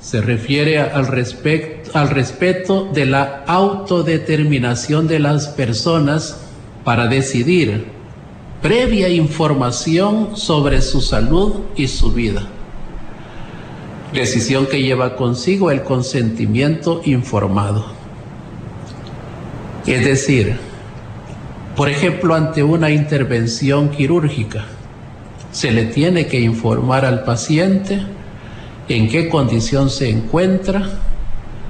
se 0.00 0.20
refiere 0.20 0.80
al, 0.80 1.06
respeto 1.06 2.88
de 2.92 3.06
la 3.06 3.44
autodeterminación 3.46 5.06
de 5.06 5.20
las 5.20 5.46
personas 5.48 6.40
para 6.82 7.06
decidir 7.06 7.86
previa 8.60 9.08
información 9.08 10.36
sobre 10.36 10.82
su 10.82 11.00
salud 11.00 11.60
y 11.76 11.86
su 11.86 12.12
vida. 12.12 12.42
Decisión 14.12 14.66
que 14.66 14.82
lleva 14.82 15.14
consigo 15.14 15.70
el 15.70 15.82
consentimiento 15.82 17.00
informado. 17.04 18.01
Es 19.86 20.04
decir, 20.04 20.56
por 21.76 21.88
ejemplo, 21.88 22.34
ante 22.34 22.62
una 22.62 22.90
intervención 22.90 23.90
quirúrgica, 23.90 24.64
se 25.50 25.70
le 25.72 25.86
tiene 25.86 26.26
que 26.26 26.40
informar 26.40 27.04
al 27.04 27.24
paciente 27.24 28.00
en 28.88 29.08
qué 29.08 29.28
condición 29.28 29.90
se 29.90 30.10
encuentra, 30.10 30.88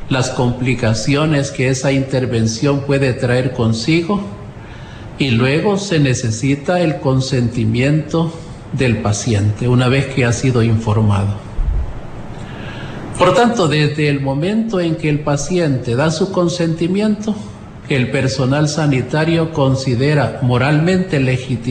las 0.08 0.30
complicaciones 0.30 1.50
que 1.50 1.68
esa 1.68 1.92
intervención 1.92 2.82
puede 2.82 3.14
traer 3.14 3.52
consigo 3.52 4.20
y 5.18 5.30
luego 5.30 5.78
se 5.78 5.98
necesita 5.98 6.80
el 6.80 6.96
consentimiento 6.96 8.32
del 8.72 8.98
paciente 8.98 9.68
una 9.68 9.88
vez 9.88 10.06
que 10.06 10.24
ha 10.24 10.32
sido 10.32 10.62
informado. 10.62 11.34
Por 13.18 13.34
tanto, 13.34 13.68
desde 13.68 14.08
el 14.08 14.20
momento 14.20 14.80
en 14.80 14.96
que 14.96 15.08
el 15.08 15.20
paciente 15.20 15.94
da 15.94 16.10
su 16.10 16.32
consentimiento, 16.32 17.34
el 17.94 18.10
personal 18.10 18.68
sanitario 18.68 19.52
considera 19.52 20.40
moralmente 20.42 21.18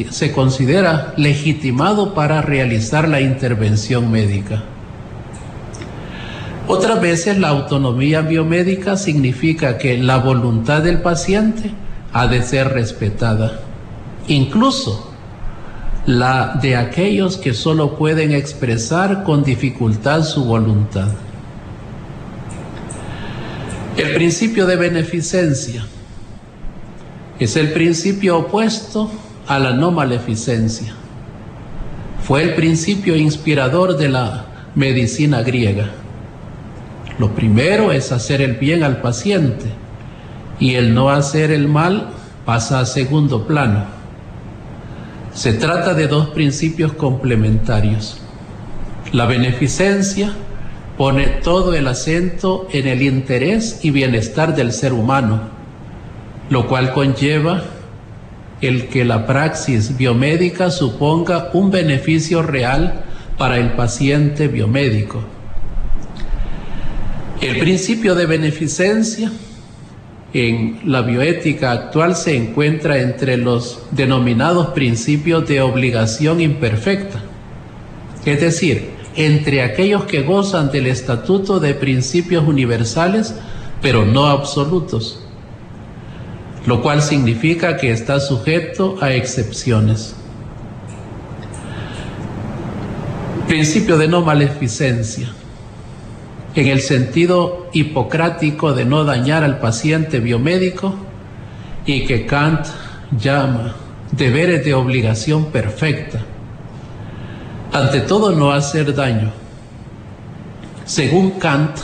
se 0.10 0.32
considera 0.32 1.14
legitimado 1.18 2.14
para 2.14 2.42
realizar 2.42 3.08
la 3.08 3.22
intervención 3.22 4.12
médica. 4.12 4.64
Otras 6.68 7.02
veces 7.02 7.38
la 7.38 7.50
autonomía 7.50 8.22
biomédica 8.22 8.96
significa 8.98 9.78
que 9.78 9.98
la 9.98 10.18
voluntad 10.18 10.82
del 10.82 11.02
paciente 11.02 11.72
ha 12.14 12.28
de 12.28 12.42
ser 12.44 12.70
respetada, 12.70 13.62
incluso 14.28 15.12
la 16.06 16.60
de 16.62 16.76
aquellos 16.76 17.38
que 17.38 17.54
solo 17.54 17.96
pueden 17.98 18.32
expresar 18.32 19.24
con 19.24 19.44
dificultad 19.44 20.24
su 20.24 20.46
voluntad. 20.46 21.10
El 23.98 24.14
principio 24.14 24.66
de 24.66 24.78
beneficencia 24.78 25.86
es 27.42 27.56
el 27.56 27.72
principio 27.72 28.38
opuesto 28.38 29.10
a 29.48 29.58
la 29.58 29.72
no 29.72 29.90
maleficencia. 29.90 30.94
Fue 32.24 32.44
el 32.44 32.54
principio 32.54 33.16
inspirador 33.16 33.98
de 33.98 34.10
la 34.10 34.46
medicina 34.76 35.42
griega. 35.42 35.90
Lo 37.18 37.34
primero 37.34 37.92
es 37.92 38.12
hacer 38.12 38.44
el 38.44 38.58
bien 38.58 38.84
al 38.84 39.02
paciente 39.02 39.66
y 40.60 40.76
el 40.76 40.94
no 40.94 41.10
hacer 41.10 41.50
el 41.50 41.68
mal 41.68 42.12
pasa 42.46 42.80
a 42.80 42.86
segundo 42.86 43.48
plano. 43.48 43.86
Se 45.34 45.54
trata 45.54 45.96
de 45.96 46.06
dos 46.06 46.30
principios 46.30 46.94
complementarios. 46.94 48.22
La 49.14 49.26
beneficencia 49.26 50.32
pone 50.96 51.26
todo 51.26 51.74
el 51.74 51.88
acento 51.88 52.68
en 52.72 52.88
el 52.88 53.02
interés 53.02 53.80
y 53.82 53.90
bienestar 53.90 54.56
del 54.56 54.72
ser 54.74 54.94
humano, 54.94 55.61
lo 56.52 56.68
cual 56.68 56.92
conlleva 56.92 57.64
el 58.60 58.90
que 58.90 59.06
la 59.06 59.26
praxis 59.26 59.98
biomédica 59.98 60.70
suponga 60.70 61.50
un 61.54 61.72
beneficio 61.72 62.44
real 62.44 63.06
para 63.38 63.58
el 63.58 63.72
paciente 63.72 64.50
biomédico. 64.50 65.24
El 67.40 67.58
principio 67.58 68.14
de 68.16 68.26
beneficencia 68.26 69.32
en 70.34 70.82
la 70.86 71.02
bioética 71.02 71.72
actual 71.72 72.18
se 72.18 72.36
encuentra 72.36 73.00
entre 73.00 73.38
los 73.38 73.84
denominados 73.92 74.68
principios 74.68 75.48
de 75.48 75.62
obligación 75.62 76.42
imperfecta, 76.42 77.22
es 78.26 78.42
decir, 78.42 78.90
entre 79.16 79.64
aquellos 79.64 80.04
que 80.04 80.22
gozan 80.22 80.70
del 80.70 80.88
estatuto 80.88 81.62
de 81.62 81.74
principios 81.76 82.46
universales, 82.46 83.34
pero 83.82 84.06
no 84.06 84.28
absolutos, 84.28 85.21
lo 86.66 86.82
cual 86.82 87.02
significa 87.02 87.78
que 87.78 87.92
está 87.92 88.20
sujeto 88.20 88.98
a 89.02 89.12
excepciones. 89.14 90.16
Principio 93.48 93.98
de 93.98 94.08
no 94.08 94.22
maleficencia 94.22 95.30
en 96.56 96.68
el 96.68 96.82
sentido 96.82 97.70
hipocrático 97.74 98.74
de 98.74 98.86
no 98.86 99.04
dañar 99.04 99.44
al 99.44 99.60
paciente 99.60 100.20
biomédico 100.20 100.96
y 101.86 102.06
que 102.06 102.26
Kant 102.26 102.66
llama 103.18 103.76
deberes 104.12 104.64
de 104.64 104.74
obligación 104.74 105.46
perfecta. 105.46 106.22
Ante 107.72 108.02
todo, 108.02 108.34
no 108.34 108.52
hacer 108.52 108.94
daño. 108.94 109.32
Según 110.86 111.32
Kant, 111.32 111.78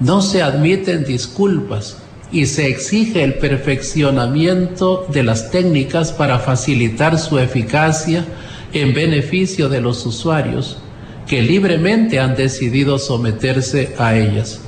no 0.00 0.22
se 0.22 0.42
admiten 0.42 1.04
disculpas 1.04 1.98
y 2.32 2.46
se 2.46 2.68
exige 2.68 3.22
el 3.22 3.34
perfeccionamiento 3.34 5.06
de 5.12 5.22
las 5.22 5.50
técnicas 5.50 6.12
para 6.12 6.38
facilitar 6.38 7.18
su 7.18 7.38
eficacia 7.38 8.24
en 8.72 8.92
beneficio 8.92 9.68
de 9.68 9.80
los 9.80 10.04
usuarios 10.04 10.78
que 11.26 11.42
libremente 11.42 12.18
han 12.18 12.34
decidido 12.34 12.98
someterse 12.98 13.94
a 13.98 14.14
ellas. 14.14 14.60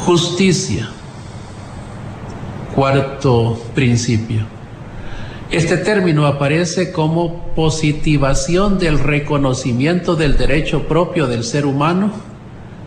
Justicia. 0.00 0.88
Cuarto 2.74 3.62
principio. 3.74 4.46
Este 5.50 5.76
término 5.76 6.26
aparece 6.26 6.92
como 6.92 7.52
positivación 7.54 8.78
del 8.78 8.98
reconocimiento 8.98 10.16
del 10.16 10.38
derecho 10.38 10.88
propio 10.88 11.26
del 11.26 11.44
ser 11.44 11.66
humano 11.66 12.31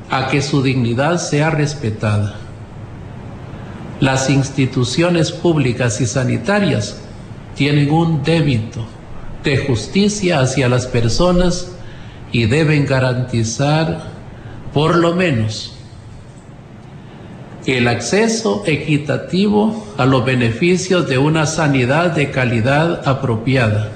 a 0.09 0.27
que 0.27 0.41
su 0.41 0.61
dignidad 0.61 1.17
sea 1.17 1.49
respetada. 1.49 2.35
Las 3.99 4.29
instituciones 4.29 5.31
públicas 5.31 6.01
y 6.01 6.05
sanitarias 6.05 6.97
tienen 7.55 7.89
un 7.89 8.23
débito 8.23 8.85
de 9.43 9.57
justicia 9.57 10.41
hacia 10.41 10.67
las 10.67 10.85
personas 10.85 11.71
y 12.31 12.45
deben 12.45 12.85
garantizar 12.85 14.09
por 14.73 14.95
lo 14.95 15.15
menos 15.15 15.71
el 17.65 17.87
acceso 17.87 18.63
equitativo 18.67 19.87
a 19.97 20.05
los 20.05 20.23
beneficios 20.25 21.07
de 21.07 21.17
una 21.17 21.45
sanidad 21.45 22.11
de 22.11 22.29
calidad 22.29 23.07
apropiada, 23.07 23.91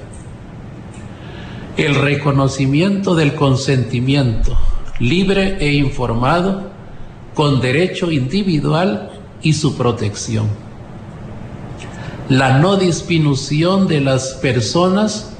el 1.76 1.94
reconocimiento 1.94 3.14
del 3.14 3.34
consentimiento 3.34 4.56
libre 5.00 5.56
e 5.60 5.72
informado 5.72 6.70
con 7.34 7.60
derecho 7.60 8.12
individual 8.12 9.10
y 9.42 9.54
su 9.54 9.76
protección, 9.76 10.46
la 12.28 12.58
no 12.58 12.76
disminución 12.76 13.88
de 13.88 14.02
las 14.02 14.34
personas 14.34 15.32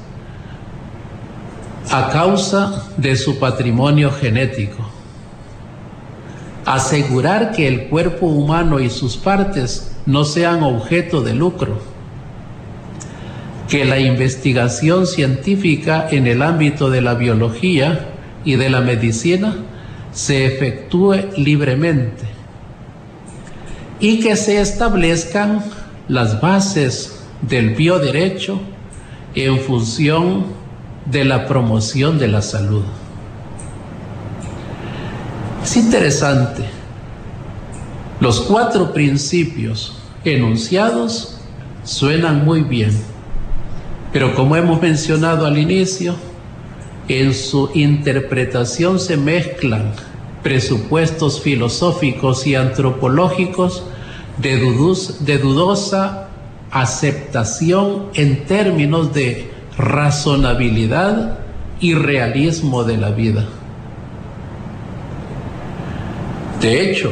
a 1.91 2.09
causa 2.09 2.87
de 2.97 3.15
su 3.15 3.37
patrimonio 3.37 4.11
genético. 4.11 4.89
Asegurar 6.65 7.51
que 7.51 7.67
el 7.67 7.87
cuerpo 7.89 8.27
humano 8.27 8.79
y 8.79 8.89
sus 8.89 9.17
partes 9.17 9.95
no 10.05 10.25
sean 10.25 10.63
objeto 10.63 11.21
de 11.21 11.33
lucro. 11.33 11.79
Que 13.67 13.85
la 13.85 13.99
investigación 13.99 15.05
científica 15.05 16.07
en 16.09 16.27
el 16.27 16.41
ámbito 16.41 16.89
de 16.89 17.01
la 17.01 17.15
biología 17.15 18.10
y 18.43 18.55
de 18.55 18.69
la 18.69 18.81
medicina 18.81 19.55
se 20.11 20.45
efectúe 20.45 21.15
libremente. 21.37 22.23
Y 23.99 24.19
que 24.19 24.35
se 24.35 24.59
establezcan 24.59 25.63
las 26.07 26.41
bases 26.41 27.19
del 27.41 27.75
bioderecho 27.75 28.59
en 29.35 29.59
función 29.59 30.45
de 31.05 31.25
la 31.25 31.47
promoción 31.47 32.17
de 32.17 32.27
la 32.27 32.41
salud. 32.41 32.83
Es 35.63 35.77
interesante. 35.77 36.63
Los 38.19 38.41
cuatro 38.41 38.93
principios 38.93 39.97
enunciados 40.23 41.37
suenan 41.83 42.45
muy 42.45 42.61
bien, 42.61 42.91
pero 44.11 44.35
como 44.35 44.55
hemos 44.55 44.81
mencionado 44.81 45.45
al 45.45 45.57
inicio, 45.57 46.15
en 47.19 47.33
su 47.33 47.69
interpretación 47.73 48.99
se 48.99 49.17
mezclan 49.17 49.91
presupuestos 50.43 51.41
filosóficos 51.41 52.47
y 52.47 52.55
antropológicos 52.55 53.83
de, 54.37 54.57
dudosa 55.37 56.29
aceptación 56.71 58.05
en 58.13 58.45
términos 58.45 59.13
de 59.13 59.51
razonabilidad 59.77 61.39
y 61.79 61.93
realismo 61.95 62.83
de 62.83 62.97
la 62.97 63.09
vida. 63.11 63.45
De 66.61 66.91
hecho, 66.91 67.11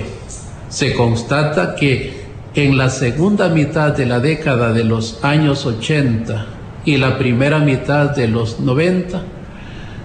se 0.69 0.93
constata 0.93 1.75
que 1.75 2.19
en 2.55 2.77
la 2.77 2.89
segunda 2.89 3.49
mitad 3.49 3.95
de 3.95 4.05
la 4.05 4.19
década 4.19 4.71
de 4.71 4.83
los 4.83 5.23
años 5.23 5.65
80 5.65 6.45
y 6.85 6.97
la 6.97 7.17
primera 7.17 7.59
mitad 7.59 8.11
de 8.11 8.27
los 8.27 8.59
90, 8.59 9.23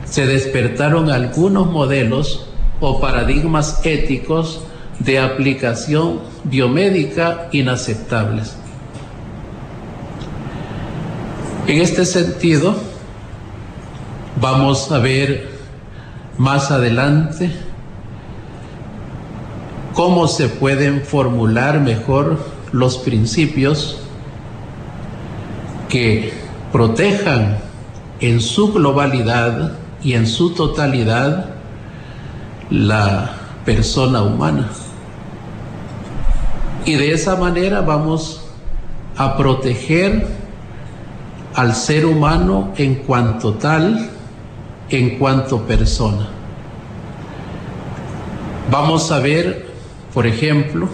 se 0.04 0.26
despertaron 0.26 1.10
algunos 1.10 1.70
modelos 1.70 2.46
o 2.80 3.00
paradigmas 3.00 3.84
éticos 3.84 4.60
de 4.98 5.18
aplicación 5.18 6.20
biomédica 6.44 7.48
inaceptables. 7.52 8.56
En 11.66 11.80
este 11.80 12.04
sentido, 12.04 12.74
vamos 14.40 14.92
a 14.92 14.98
ver 14.98 15.48
más 16.36 16.70
adelante 16.70 17.50
cómo 19.94 20.28
se 20.28 20.48
pueden 20.48 21.02
formular 21.02 21.80
mejor 21.80 22.38
los 22.72 22.98
principios 22.98 23.98
que 25.88 26.32
protejan 26.72 27.58
en 28.20 28.40
su 28.40 28.72
globalidad 28.72 29.83
y 30.04 30.12
en 30.12 30.26
su 30.26 30.50
totalidad 30.50 31.46
la 32.70 33.30
persona 33.64 34.22
humana. 34.22 34.68
Y 36.84 36.94
de 36.94 37.12
esa 37.12 37.36
manera 37.36 37.80
vamos 37.80 38.44
a 39.16 39.36
proteger 39.36 40.26
al 41.54 41.74
ser 41.74 42.04
humano 42.04 42.74
en 42.76 42.96
cuanto 42.96 43.54
tal, 43.54 44.10
en 44.90 45.18
cuanto 45.18 45.62
persona. 45.62 46.28
Vamos 48.70 49.10
a 49.10 49.20
ver, 49.20 49.68
por 50.12 50.26
ejemplo, 50.26 50.88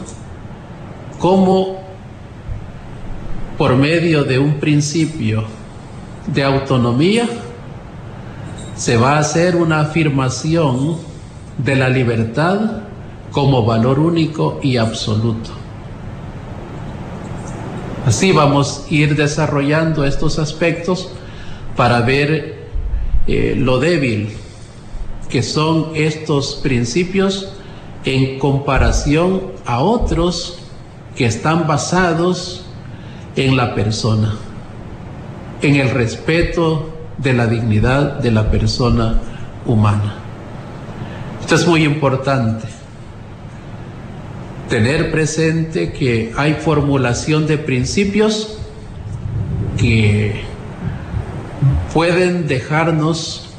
cómo 1.19 1.81
por 3.59 3.75
medio 3.75 4.23
de 4.23 4.39
un 4.39 4.55
principio 4.55 5.45
de 6.27 6.45
autonomía 6.45 7.29
se 8.81 8.97
va 8.97 9.17
a 9.17 9.19
hacer 9.19 9.57
una 9.57 9.81
afirmación 9.81 10.97
de 11.59 11.77
la 11.77 11.91
libertad 11.91 12.81
como 13.31 13.67
valor 13.67 13.99
único 13.99 14.59
y 14.63 14.79
absoluto. 14.79 15.51
Así 18.07 18.33
vamos 18.33 18.87
a 18.87 18.95
ir 18.95 19.17
desarrollando 19.17 20.07
estos 20.07 20.39
aspectos 20.39 21.11
para 21.77 22.01
ver 22.01 22.69
eh, 23.27 23.55
lo 23.55 23.81
débil 23.81 24.31
que 25.29 25.43
son 25.43 25.91
estos 25.95 26.55
principios 26.63 27.53
en 28.07 28.39
comparación 28.39 29.43
a 29.67 29.81
otros 29.81 30.59
que 31.17 31.27
están 31.27 31.67
basados 31.67 32.65
en 33.37 33.59
la 33.59 33.75
persona, 33.75 34.37
en 35.61 35.77
el 35.77 35.91
respeto 35.91 36.90
de 37.23 37.33
la 37.33 37.47
dignidad 37.47 38.19
de 38.21 38.31
la 38.31 38.51
persona 38.51 39.21
humana. 39.67 40.15
Esto 41.41 41.55
es 41.55 41.67
muy 41.67 41.85
importante 41.85 42.67
tener 44.69 45.11
presente 45.11 45.93
que 45.93 46.33
hay 46.37 46.55
formulación 46.55 47.47
de 47.47 47.59
principios 47.59 48.57
que 49.77 50.43
pueden 51.93 52.47
dejarnos 52.47 53.51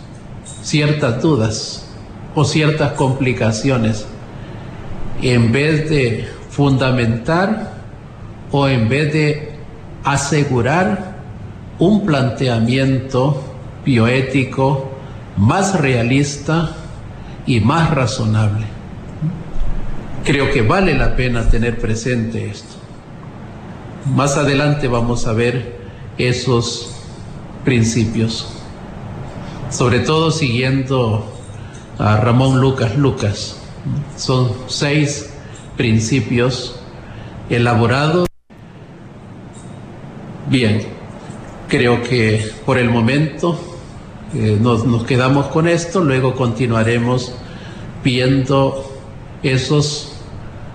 ciertas 0.63 1.21
dudas 1.21 1.85
o 2.33 2.45
ciertas 2.45 2.93
complicaciones 2.93 4.05
en 5.21 5.51
vez 5.51 5.89
de 5.89 6.27
fundamentar 6.49 7.73
o 8.51 8.67
en 8.67 8.87
vez 8.89 9.13
de 9.13 9.51
asegurar 10.03 11.17
un 11.77 12.05
planteamiento 12.05 13.50
bioético 13.85 14.91
más 15.37 15.79
realista 15.79 16.75
y 17.45 17.59
más 17.59 17.89
razonable. 17.91 18.65
Creo 20.23 20.51
que 20.51 20.61
vale 20.61 20.93
la 20.93 21.15
pena 21.15 21.49
tener 21.49 21.79
presente 21.79 22.45
esto. 22.45 22.75
Más 24.15 24.37
adelante 24.37 24.87
vamos 24.87 25.25
a 25.27 25.33
ver 25.33 25.79
esos 26.17 26.95
principios, 27.65 28.47
sobre 29.69 29.99
todo 29.99 30.31
siguiendo 30.31 31.25
a 31.97 32.17
Ramón 32.17 32.59
Lucas 32.59 32.95
Lucas. 32.97 33.57
Son 34.15 34.51
seis 34.67 35.33
principios 35.77 36.79
elaborados. 37.49 38.27
Bien, 40.49 40.81
creo 41.67 42.03
que 42.03 42.51
por 42.65 42.77
el 42.77 42.89
momento 42.89 43.70
eh, 44.33 44.57
nos, 44.61 44.85
nos 44.85 45.05
quedamos 45.05 45.47
con 45.47 45.67
esto, 45.67 46.03
luego 46.03 46.35
continuaremos 46.35 47.33
viendo 48.03 48.91
esos 49.43 50.13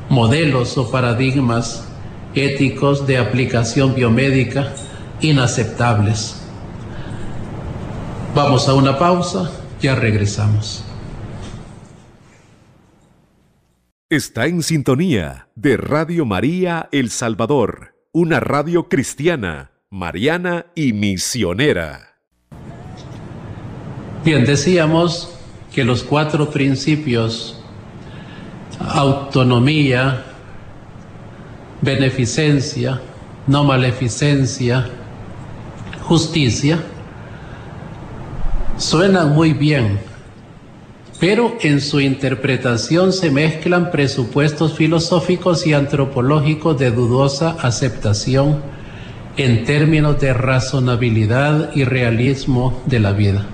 modelos 0.09 0.77
o 0.79 0.91
paradigmas 0.91 1.87
éticos 2.35 3.07
de 3.07 3.19
aplicación 3.19 3.95
biomédica 3.95 4.73
inaceptables. 5.21 6.43
Vamos 8.35 8.69
a 8.69 8.75
una 8.75 8.99
pausa, 8.99 9.51
ya 9.81 9.95
regresamos. 9.95 10.85
Está 14.09 14.47
en 14.47 14.63
sintonía 14.63 15.49
de 15.57 15.77
Radio 15.77 16.27
María 16.27 16.89
El 16.93 17.11
Salvador, 17.11 17.97
una 18.13 18.39
radio 18.39 18.89
cristiana, 18.89 19.73
mariana 19.91 20.67
y 20.77 20.93
misionera. 20.93 22.06
Bien, 24.27 24.45
decíamos 24.45 25.29
que 25.73 25.85
los 25.85 26.03
cuatro 26.03 26.51
principios, 26.51 27.61
autonomía, 28.81 30.25
beneficencia, 31.81 33.01
no 33.47 33.63
maleficencia, 33.63 34.89
justicia, 36.03 36.81
suenan 38.77 39.33
muy 39.33 39.53
bien, 39.53 40.01
pero 41.21 41.57
en 41.61 41.81
su 41.81 42.01
interpretación 42.01 43.13
se 43.13 43.31
mezclan 43.31 43.93
presupuestos 43.93 44.73
filosóficos 44.73 45.69
y 45.69 45.73
antropológicos 45.73 46.77
de 46.81 46.91
dudosa 46.91 47.57
aceptación 47.63 48.61
en 49.37 49.63
términos 49.65 50.21
de 50.21 50.35
razonabilidad 50.35 51.71
y 51.77 51.85
realismo 51.85 52.83
de 52.87 52.99
la 52.99 53.13
vida. 53.13 53.47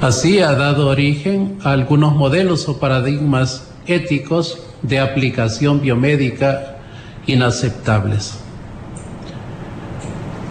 Así 0.00 0.40
ha 0.40 0.54
dado 0.54 0.88
origen 0.88 1.58
a 1.62 1.72
algunos 1.72 2.14
modelos 2.14 2.66
o 2.70 2.78
paradigmas 2.80 3.70
éticos 3.86 4.58
de 4.80 4.98
aplicación 4.98 5.82
biomédica 5.82 6.78
inaceptables. 7.26 8.38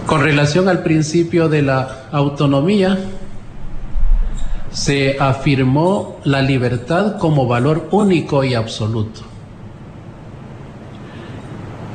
Con 0.05 0.21
relación 0.21 0.69
al 0.69 0.83
principio 0.83 1.49
de 1.49 1.63
la 1.63 2.09
autonomía, 2.11 2.99
se 4.71 5.17
afirmó 5.19 6.19
la 6.25 6.43
libertad 6.43 7.17
como 7.17 7.47
valor 7.47 7.87
único 7.89 8.43
y 8.43 8.53
absoluto. 8.53 9.21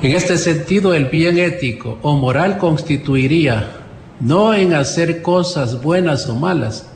En 0.02 0.10
este 0.10 0.38
sentido, 0.38 0.92
el 0.92 1.04
bien 1.04 1.38
ético 1.38 1.98
o 2.02 2.16
moral 2.16 2.58
constituiría 2.58 3.68
no 4.18 4.54
en 4.54 4.74
hacer 4.74 5.22
cosas 5.22 5.80
buenas 5.82 6.28
o 6.28 6.34
malas, 6.34 6.90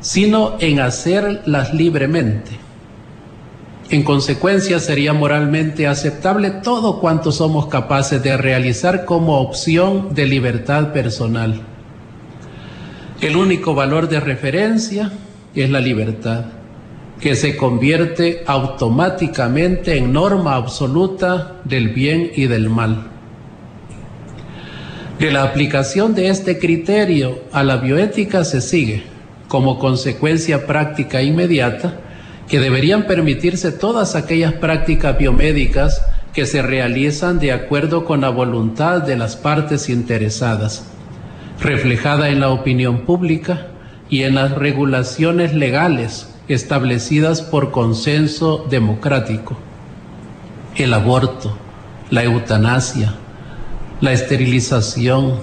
sino 0.00 0.56
en 0.60 0.80
hacerlas 0.80 1.74
libremente 1.74 2.60
en 3.90 4.04
consecuencia, 4.04 4.78
sería 4.78 5.12
moralmente 5.12 5.88
aceptable 5.88 6.50
todo 6.50 7.00
cuanto 7.00 7.32
somos 7.32 7.66
capaces 7.66 8.22
de 8.22 8.36
realizar 8.36 9.04
como 9.04 9.40
opción 9.40 10.14
de 10.14 10.26
libertad 10.26 10.92
personal. 10.92 11.60
El 13.20 13.34
único 13.34 13.74
valor 13.74 14.08
de 14.08 14.20
referencia 14.20 15.10
es 15.56 15.70
la 15.70 15.80
libertad, 15.80 16.44
que 17.20 17.34
se 17.34 17.56
convierte 17.56 18.44
automáticamente 18.46 19.98
en 19.98 20.12
norma 20.12 20.54
absoluta 20.54 21.60
del 21.64 21.88
bien 21.88 22.30
y 22.36 22.46
del 22.46 22.70
mal. 22.70 23.08
De 25.18 25.32
la 25.32 25.42
aplicación 25.42 26.14
de 26.14 26.28
este 26.28 26.60
criterio 26.60 27.40
a 27.50 27.64
la 27.64 27.78
bioética 27.78 28.44
se 28.44 28.60
sigue, 28.60 29.02
como 29.50 29.80
consecuencia 29.80 30.64
práctica 30.64 31.22
inmediata, 31.22 31.94
que 32.46 32.60
deberían 32.60 33.08
permitirse 33.08 33.72
todas 33.72 34.14
aquellas 34.14 34.52
prácticas 34.52 35.18
biomédicas 35.18 36.00
que 36.32 36.46
se 36.46 36.62
realizan 36.62 37.40
de 37.40 37.50
acuerdo 37.50 38.04
con 38.04 38.20
la 38.20 38.28
voluntad 38.28 39.02
de 39.02 39.16
las 39.16 39.34
partes 39.34 39.88
interesadas, 39.88 40.86
reflejada 41.60 42.28
en 42.28 42.38
la 42.38 42.50
opinión 42.50 43.00
pública 43.00 43.66
y 44.08 44.22
en 44.22 44.36
las 44.36 44.52
regulaciones 44.52 45.52
legales 45.52 46.32
establecidas 46.46 47.42
por 47.42 47.72
consenso 47.72 48.64
democrático. 48.70 49.58
El 50.76 50.94
aborto, 50.94 51.56
la 52.08 52.22
eutanasia, 52.22 53.14
la 54.00 54.12
esterilización, 54.12 55.40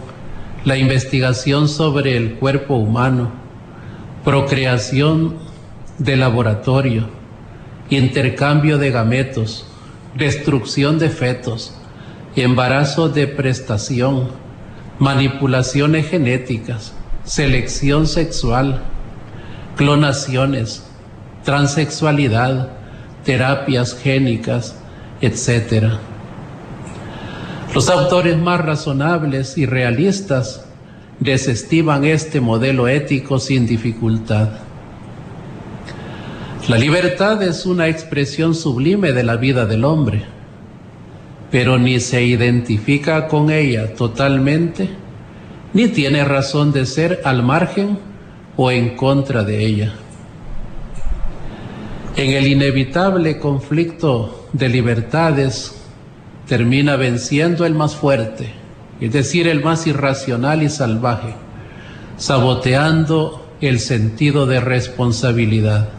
la 0.64 0.78
investigación 0.78 1.68
sobre 1.68 2.16
el 2.16 2.36
cuerpo 2.36 2.76
humano, 2.76 3.47
procreación 4.28 5.36
de 6.00 6.18
laboratorio, 6.18 7.08
intercambio 7.90 8.78
de 8.78 8.92
gametos, 8.92 9.66
destrucción 10.18 11.00
de 11.00 11.10
fetos, 11.10 11.74
embarazo 12.36 13.08
de 13.08 13.26
prestación, 13.28 14.28
manipulaciones 15.00 16.10
genéticas, 16.10 16.94
selección 17.24 18.06
sexual, 18.06 18.82
clonaciones, 19.78 20.84
transexualidad, 21.46 22.72
terapias 23.24 23.94
génicas, 23.98 24.76
etc. 25.22 25.94
Los 27.74 27.88
autores 27.88 28.38
más 28.38 28.60
razonables 28.60 29.58
y 29.58 29.66
realistas 29.66 30.67
desestiman 31.20 32.06
este 32.06 32.42
modelo 32.42 32.88
ético 32.88 33.40
sin 33.40 33.66
dificultad. 33.66 34.50
La 36.68 36.78
libertad 36.78 37.42
es 37.44 37.66
una 37.66 37.88
expresión 37.88 38.54
sublime 38.54 39.14
de 39.14 39.24
la 39.24 39.38
vida 39.38 39.66
del 39.66 39.86
hombre, 39.86 40.26
pero 41.50 41.80
ni 41.80 42.00
se 42.00 42.24
identifica 42.24 43.28
con 43.28 43.50
ella 43.50 43.94
totalmente, 43.94 44.90
ni 45.74 45.88
tiene 45.88 46.26
razón 46.26 46.74
de 46.74 46.86
ser 46.86 47.22
al 47.24 47.42
margen 47.42 48.00
o 48.58 48.70
en 48.70 48.96
contra 48.96 49.44
de 49.44 49.66
ella. 49.66 49.94
En 52.18 52.32
el 52.32 52.48
inevitable 52.48 53.40
conflicto 53.40 54.48
de 54.52 54.70
libertades 54.70 55.76
termina 56.48 56.96
venciendo 56.96 57.66
el 57.66 57.76
más 57.76 57.96
fuerte, 57.96 58.52
es 59.00 59.14
decir, 59.14 59.48
el 59.48 59.64
más 59.64 59.86
irracional 59.88 60.64
y 60.64 60.70
salvaje, 60.70 61.36
saboteando 62.18 63.48
el 63.62 63.80
sentido 63.80 64.46
de 64.46 64.60
responsabilidad. 64.60 65.90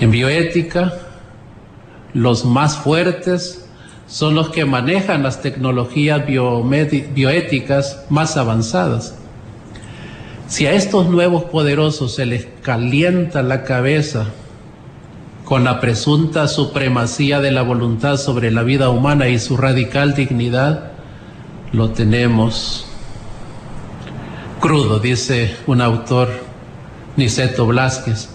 En 0.00 0.10
bioética, 0.10 0.92
los 2.14 2.44
más 2.44 2.78
fuertes 2.78 3.68
son 4.06 4.34
los 4.34 4.50
que 4.50 4.64
manejan 4.64 5.22
las 5.22 5.42
tecnologías 5.42 6.24
bioéticas 6.26 8.04
más 8.08 8.36
avanzadas. 8.36 9.16
Si 10.46 10.66
a 10.66 10.72
estos 10.72 11.08
nuevos 11.10 11.44
poderosos 11.44 12.14
se 12.14 12.24
les 12.24 12.46
calienta 12.62 13.42
la 13.42 13.64
cabeza 13.64 14.26
con 15.44 15.64
la 15.64 15.80
presunta 15.80 16.48
supremacía 16.48 17.40
de 17.40 17.50
la 17.50 17.62
voluntad 17.62 18.16
sobre 18.16 18.50
la 18.50 18.62
vida 18.62 18.88
humana 18.88 19.28
y 19.28 19.38
su 19.38 19.56
radical 19.56 20.14
dignidad, 20.14 20.92
lo 21.72 21.90
tenemos 21.90 22.86
crudo, 24.60 24.98
dice 24.98 25.56
un 25.66 25.80
autor, 25.80 26.28
Niceto 27.16 27.66
Blasquez 27.66 28.30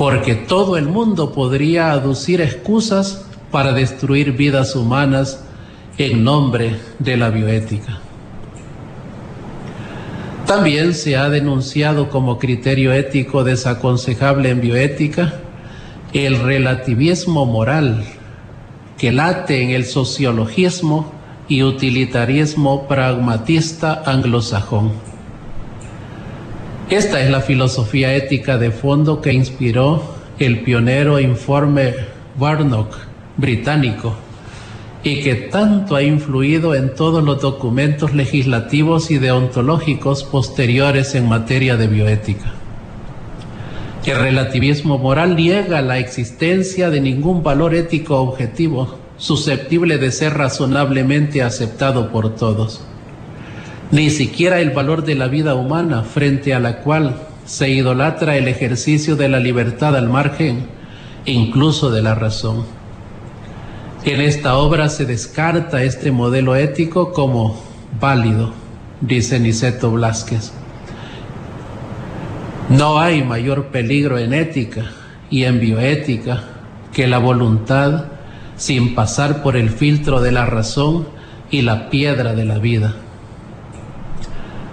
porque 0.00 0.34
todo 0.34 0.78
el 0.78 0.88
mundo 0.88 1.30
podría 1.32 1.92
aducir 1.92 2.40
excusas 2.40 3.26
para 3.50 3.74
destruir 3.74 4.32
vidas 4.32 4.74
humanas 4.74 5.44
en 5.98 6.24
nombre 6.24 6.76
de 6.98 7.18
la 7.18 7.28
bioética. 7.28 7.98
También 10.46 10.94
se 10.94 11.18
ha 11.18 11.28
denunciado 11.28 12.08
como 12.08 12.38
criterio 12.38 12.94
ético 12.94 13.44
desaconsejable 13.44 14.48
en 14.48 14.62
bioética 14.62 15.34
el 16.14 16.40
relativismo 16.40 17.44
moral 17.44 18.02
que 18.96 19.12
late 19.12 19.62
en 19.62 19.68
el 19.68 19.84
sociologismo 19.84 21.12
y 21.50 21.64
utilitarismo 21.64 22.86
pragmatista 22.86 24.04
anglosajón. 24.06 24.92
Esta 26.88 27.20
es 27.20 27.28
la 27.28 27.40
filosofía 27.40 28.14
ética 28.14 28.56
de 28.56 28.70
fondo 28.70 29.20
que 29.20 29.32
inspiró 29.32 30.14
el 30.38 30.60
pionero 30.60 31.18
informe 31.18 31.92
Warnock 32.38 32.96
británico 33.36 34.14
y 35.02 35.22
que 35.22 35.34
tanto 35.34 35.96
ha 35.96 36.04
influido 36.04 36.76
en 36.76 36.94
todos 36.94 37.24
los 37.24 37.42
documentos 37.42 38.14
legislativos 38.14 39.10
y 39.10 39.18
deontológicos 39.18 40.22
posteriores 40.22 41.16
en 41.16 41.28
materia 41.28 41.76
de 41.76 41.88
bioética. 41.88 42.54
El 44.06 44.20
relativismo 44.20 44.98
moral 44.98 45.34
niega 45.34 45.82
la 45.82 45.98
existencia 45.98 46.90
de 46.90 47.00
ningún 47.00 47.42
valor 47.42 47.74
ético 47.74 48.20
objetivo 48.20 48.99
susceptible 49.20 49.98
de 49.98 50.10
ser 50.10 50.36
razonablemente 50.36 51.42
aceptado 51.42 52.10
por 52.10 52.34
todos, 52.34 52.80
ni 53.90 54.08
siquiera 54.08 54.60
el 54.60 54.70
valor 54.70 55.04
de 55.04 55.14
la 55.14 55.28
vida 55.28 55.54
humana 55.54 56.02
frente 56.02 56.54
a 56.54 56.58
la 56.58 56.78
cual 56.78 57.16
se 57.44 57.68
idolatra 57.68 58.36
el 58.36 58.48
ejercicio 58.48 59.16
de 59.16 59.28
la 59.28 59.38
libertad 59.38 59.94
al 59.94 60.08
margen 60.08 60.66
incluso 61.26 61.90
de 61.90 62.02
la 62.02 62.14
razón. 62.14 62.64
En 64.04 64.22
esta 64.22 64.56
obra 64.56 64.88
se 64.88 65.04
descarta 65.04 65.82
este 65.82 66.10
modelo 66.10 66.56
ético 66.56 67.12
como 67.12 67.62
válido, 68.00 68.52
dice 69.02 69.38
Niceto 69.38 69.90
Blasquez. 69.90 70.52
No 72.70 72.98
hay 72.98 73.22
mayor 73.22 73.66
peligro 73.66 74.16
en 74.16 74.32
ética 74.32 74.84
y 75.28 75.44
en 75.44 75.60
bioética 75.60 76.44
que 76.94 77.06
la 77.06 77.18
voluntad 77.18 78.19
sin 78.60 78.94
pasar 78.94 79.42
por 79.42 79.56
el 79.56 79.70
filtro 79.70 80.20
de 80.20 80.32
la 80.32 80.44
razón 80.44 81.08
y 81.50 81.62
la 81.62 81.88
piedra 81.88 82.34
de 82.34 82.44
la 82.44 82.58
vida. 82.58 82.94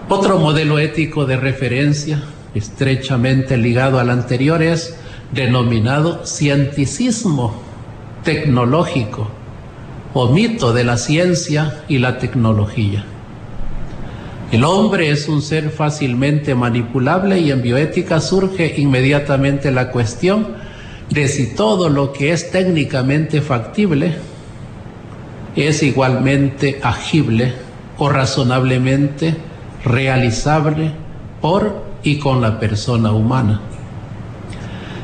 Otro 0.10 0.40
modelo 0.40 0.78
ético 0.78 1.26
de 1.26 1.38
referencia, 1.38 2.22
estrechamente 2.54 3.56
ligado 3.56 4.00
al 4.00 4.10
anterior, 4.10 4.62
es 4.62 4.98
denominado 5.32 6.26
cienticismo 6.26 7.62
tecnológico 8.26 9.30
o 10.14 10.34
mito 10.34 10.74
de 10.74 10.84
la 10.84 10.98
ciencia 10.98 11.82
y 11.88 12.00
la 12.00 12.18
tecnología. 12.18 13.06
El 14.52 14.66
hombre 14.66 15.12
es 15.12 15.30
un 15.30 15.42
ser 15.42 15.70
fácilmente 15.70 16.56
manipulable 16.56 17.40
y 17.40 17.52
en 17.52 17.62
bioética 17.62 18.20
surge 18.20 18.76
inmediatamente 18.78 19.72
la 19.72 19.92
cuestión 19.92 20.67
de 21.10 21.28
si 21.28 21.48
todo 21.56 21.90
lo 21.90 22.12
que 22.12 22.32
es 22.32 22.52
técnicamente 22.52 23.42
factible 23.42 24.16
es 25.56 25.82
igualmente 25.84 26.80
agible 26.84 27.54
o 27.98 28.10
razonablemente 28.10 29.36
realizable 29.84 30.92
por 31.42 31.86
y 32.04 32.20
con 32.20 32.42
la 32.42 32.60
persona 32.60 33.12
humana. 33.12 33.62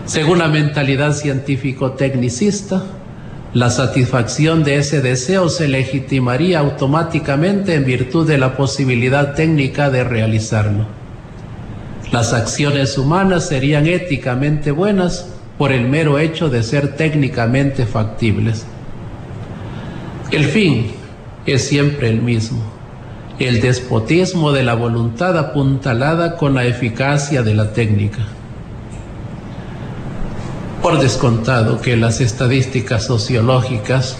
Según 0.05 0.39
la 0.39 0.49
mentalidad 0.49 1.13
científico-tecnicista, 1.13 2.83
la 3.53 3.69
satisfacción 3.69 4.63
de 4.63 4.77
ese 4.77 5.01
deseo 5.01 5.47
se 5.47 5.67
legitimaría 5.67 6.59
automáticamente 6.59 7.75
en 7.75 7.85
virtud 7.85 8.27
de 8.27 8.37
la 8.37 8.57
posibilidad 8.57 9.33
técnica 9.35 9.89
de 9.89 10.03
realizarlo. 10.03 10.85
Las 12.11 12.33
acciones 12.33 12.97
humanas 12.97 13.47
serían 13.47 13.87
éticamente 13.87 14.71
buenas 14.71 15.32
por 15.57 15.71
el 15.71 15.87
mero 15.87 16.19
hecho 16.19 16.49
de 16.49 16.63
ser 16.63 16.95
técnicamente 16.95 17.85
factibles. 17.85 18.65
El 20.31 20.45
fin 20.45 20.91
es 21.45 21.67
siempre 21.67 22.09
el 22.09 22.21
mismo, 22.21 22.61
el 23.39 23.61
despotismo 23.61 24.51
de 24.51 24.63
la 24.63 24.73
voluntad 24.73 25.37
apuntalada 25.37 26.37
con 26.37 26.55
la 26.55 26.65
eficacia 26.65 27.43
de 27.43 27.53
la 27.53 27.71
técnica. 27.71 28.19
Por 30.81 30.99
descontado 30.99 31.79
que 31.81 31.95
las 31.95 32.19
estadísticas 32.19 33.05
sociológicas, 33.05 34.17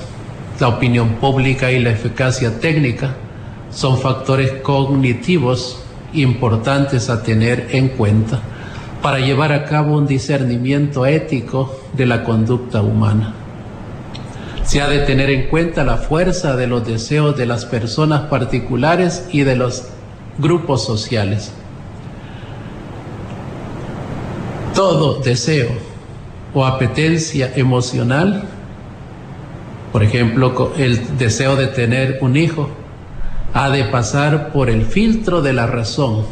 la 0.60 0.68
opinión 0.68 1.16
pública 1.16 1.72
y 1.72 1.80
la 1.80 1.90
eficacia 1.90 2.60
técnica 2.60 3.16
son 3.72 4.00
factores 4.00 4.52
cognitivos 4.62 5.80
importantes 6.14 7.10
a 7.10 7.24
tener 7.24 7.70
en 7.72 7.90
cuenta 7.90 8.40
para 9.04 9.20
llevar 9.20 9.52
a 9.52 9.66
cabo 9.66 9.98
un 9.98 10.08
discernimiento 10.08 11.06
ético 11.06 11.78
de 11.92 12.06
la 12.06 12.24
conducta 12.24 12.82
humana. 12.82 13.34
Se 14.64 14.82
ha 14.82 14.88
de 14.88 15.00
tener 15.00 15.30
en 15.30 15.50
cuenta 15.50 15.84
la 15.84 15.98
fuerza 15.98 16.56
de 16.56 16.68
los 16.68 16.88
deseos 16.88 17.36
de 17.36 17.46
las 17.46 17.66
personas 17.66 18.22
particulares 18.22 19.28
y 19.30 19.44
de 19.44 19.58
los 19.58 19.84
grupos 20.40 20.86
sociales. 20.86 21.52
Todo 24.74 25.20
deseo 25.20 25.68
o 26.54 26.66
apetencia 26.66 27.52
emocional, 27.58 28.46
por 29.92 30.02
ejemplo, 30.02 30.72
el 30.78 31.18
deseo 31.18 31.58
de 31.58 31.68
tener 31.68 32.20
un 32.22 32.38
hijo, 32.38 32.70
ha 33.54 33.70
de 33.70 33.84
pasar 33.84 34.54
por 34.54 34.70
el 34.70 34.86
filtro 34.86 35.42
de 35.42 35.52
la 35.52 35.68
razón 35.68 36.26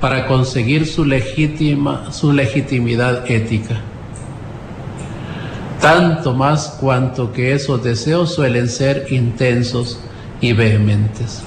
para 0.00 0.26
conseguir 0.26 0.86
su, 0.86 1.04
legítima, 1.04 2.12
su 2.12 2.32
legitimidad 2.32 3.28
ética. 3.30 3.80
Tanto 5.80 6.34
más 6.34 6.76
cuanto 6.80 7.32
que 7.32 7.52
esos 7.52 7.82
deseos 7.82 8.34
suelen 8.34 8.68
ser 8.68 9.06
intensos 9.10 10.00
y 10.40 10.52
vehementes. 10.52 11.42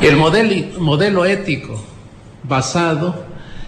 El 0.00 0.16
modelo, 0.16 0.80
modelo 0.80 1.24
ético 1.24 1.80
basado 2.42 3.24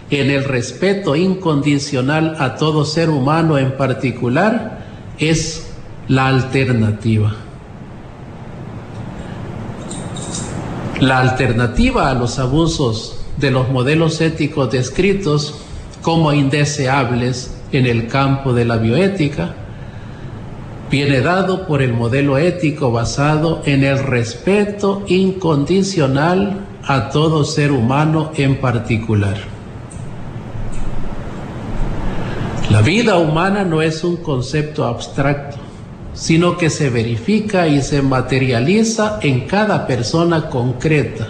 en 0.09 0.29
el 0.29 0.43
respeto 0.43 1.15
incondicional 1.15 2.35
a 2.39 2.55
todo 2.55 2.85
ser 2.85 3.09
humano 3.09 3.57
en 3.57 3.77
particular 3.77 4.85
es 5.17 5.71
la 6.07 6.27
alternativa. 6.27 7.35
La 10.99 11.19
alternativa 11.19 12.09
a 12.09 12.13
los 12.13 12.39
abusos 12.39 13.17
de 13.37 13.51
los 13.51 13.69
modelos 13.69 14.21
éticos 14.21 14.71
descritos 14.71 15.53
como 16.01 16.31
indeseables 16.31 17.53
en 17.73 17.85
el 17.85 18.07
campo 18.07 18.53
de 18.53 18.63
la 18.63 18.77
bioética 18.77 19.55
viene 20.89 21.19
dado 21.19 21.67
por 21.67 21.81
el 21.81 21.93
modelo 21.93 22.37
ético 22.37 22.91
basado 22.91 23.61
en 23.65 23.83
el 23.83 23.99
respeto 23.99 25.03
incondicional 25.07 26.65
a 26.85 27.09
todo 27.09 27.43
ser 27.43 27.71
humano 27.71 28.31
en 28.35 28.61
particular. 28.61 29.35
La 32.71 32.81
vida 32.81 33.17
humana 33.17 33.65
no 33.65 33.81
es 33.81 34.03
un 34.03 34.17
concepto 34.17 34.85
abstracto, 34.85 35.57
sino 36.15 36.57
que 36.57 36.69
se 36.69 36.89
verifica 36.89 37.67
y 37.67 37.81
se 37.81 38.01
materializa 38.01 39.19
en 39.21 39.41
cada 39.41 39.85
persona 39.85 40.49
concreta, 40.49 41.27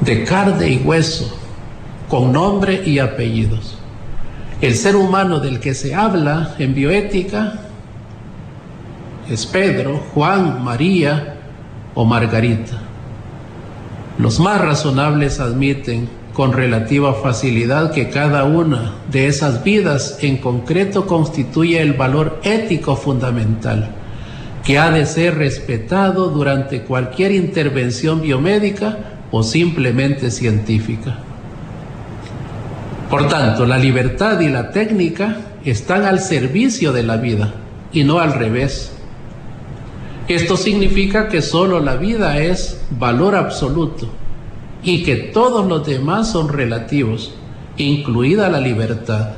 de 0.00 0.24
carne 0.24 0.68
y 0.70 0.76
hueso, 0.78 1.36
con 2.08 2.32
nombre 2.32 2.82
y 2.86 3.00
apellidos. 3.00 3.76
El 4.60 4.76
ser 4.76 4.94
humano 4.94 5.40
del 5.40 5.58
que 5.58 5.74
se 5.74 5.94
habla 5.94 6.54
en 6.58 6.74
bioética 6.74 7.54
es 9.28 9.44
Pedro, 9.44 10.00
Juan, 10.14 10.62
María 10.62 11.34
o 11.94 12.04
Margarita. 12.04 12.80
Los 14.18 14.38
más 14.38 14.60
razonables 14.60 15.40
admiten 15.40 16.08
con 16.34 16.52
relativa 16.52 17.14
facilidad 17.14 17.92
que 17.92 18.10
cada 18.10 18.44
una 18.44 18.96
de 19.10 19.28
esas 19.28 19.62
vidas 19.62 20.18
en 20.20 20.38
concreto 20.38 21.06
constituye 21.06 21.80
el 21.80 21.92
valor 21.92 22.40
ético 22.42 22.96
fundamental 22.96 23.94
que 24.64 24.78
ha 24.78 24.90
de 24.90 25.06
ser 25.06 25.36
respetado 25.36 26.30
durante 26.30 26.82
cualquier 26.82 27.30
intervención 27.30 28.20
biomédica 28.20 29.20
o 29.30 29.42
simplemente 29.42 30.30
científica. 30.30 31.18
Por 33.10 33.28
tanto, 33.28 33.64
la 33.64 33.78
libertad 33.78 34.40
y 34.40 34.48
la 34.48 34.70
técnica 34.70 35.36
están 35.64 36.04
al 36.04 36.18
servicio 36.18 36.92
de 36.92 37.04
la 37.04 37.18
vida 37.18 37.54
y 37.92 38.02
no 38.02 38.18
al 38.18 38.32
revés. 38.32 38.90
Esto 40.26 40.56
significa 40.56 41.28
que 41.28 41.42
solo 41.42 41.78
la 41.78 41.94
vida 41.96 42.38
es 42.38 42.80
valor 42.90 43.36
absoluto 43.36 44.23
y 44.84 45.02
que 45.02 45.16
todos 45.16 45.66
los 45.66 45.86
demás 45.86 46.30
son 46.30 46.48
relativos, 46.48 47.34
incluida 47.76 48.48
la 48.50 48.60
libertad. 48.60 49.30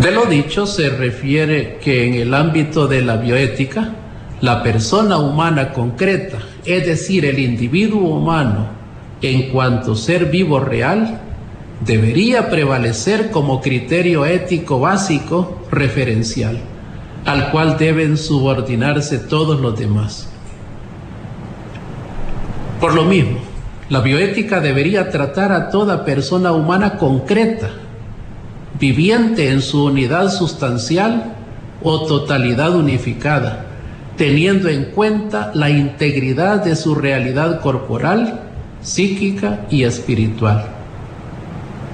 De 0.00 0.12
lo 0.12 0.26
dicho 0.26 0.66
se 0.66 0.88
refiere 0.88 1.78
que 1.82 2.06
en 2.06 2.14
el 2.14 2.32
ámbito 2.32 2.86
de 2.86 3.02
la 3.02 3.16
bioética, 3.16 3.92
la 4.40 4.62
persona 4.62 5.18
humana 5.18 5.72
concreta, 5.72 6.38
es 6.64 6.86
decir, 6.86 7.24
el 7.24 7.38
individuo 7.38 8.16
humano, 8.16 8.68
en 9.22 9.50
cuanto 9.50 9.96
ser 9.96 10.26
vivo 10.26 10.60
real, 10.60 11.22
debería 11.84 12.50
prevalecer 12.50 13.30
como 13.30 13.60
criterio 13.60 14.26
ético 14.26 14.78
básico 14.78 15.62
referencial, 15.70 16.60
al 17.24 17.50
cual 17.50 17.76
deben 17.78 18.16
subordinarse 18.16 19.18
todos 19.18 19.60
los 19.60 19.78
demás. 19.78 20.28
Por 22.80 22.94
lo 22.94 23.04
mismo, 23.04 23.38
la 23.88 24.00
bioética 24.00 24.60
debería 24.60 25.10
tratar 25.10 25.52
a 25.52 25.70
toda 25.70 26.04
persona 26.04 26.52
humana 26.52 26.98
concreta, 26.98 27.70
viviente 28.78 29.50
en 29.50 29.62
su 29.62 29.84
unidad 29.84 30.30
sustancial 30.30 31.34
o 31.82 32.04
totalidad 32.06 32.74
unificada, 32.74 33.66
teniendo 34.16 34.68
en 34.68 34.86
cuenta 34.86 35.52
la 35.54 35.70
integridad 35.70 36.64
de 36.64 36.76
su 36.76 36.94
realidad 36.94 37.60
corporal, 37.60 38.40
psíquica 38.82 39.66
y 39.70 39.84
espiritual, 39.84 40.66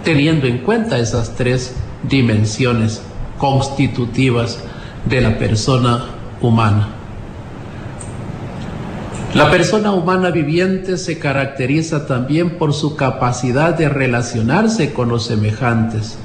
teniendo 0.02 0.46
en 0.46 0.58
cuenta 0.58 0.98
esas 0.98 1.36
tres 1.36 1.74
dimensiones 2.08 3.02
constitutivas 3.38 4.58
de 5.04 5.20
la 5.20 5.38
persona 5.38 6.06
humana. 6.40 7.01
La 9.34 9.50
persona 9.50 9.92
humana 9.92 10.30
viviente 10.30 10.98
se 10.98 11.18
caracteriza 11.18 12.06
también 12.06 12.58
por 12.58 12.74
su 12.74 12.96
capacidad 12.96 13.72
de 13.72 13.88
relacionarse 13.88 14.92
con 14.92 15.08
los 15.08 15.24
semejantes 15.24 16.18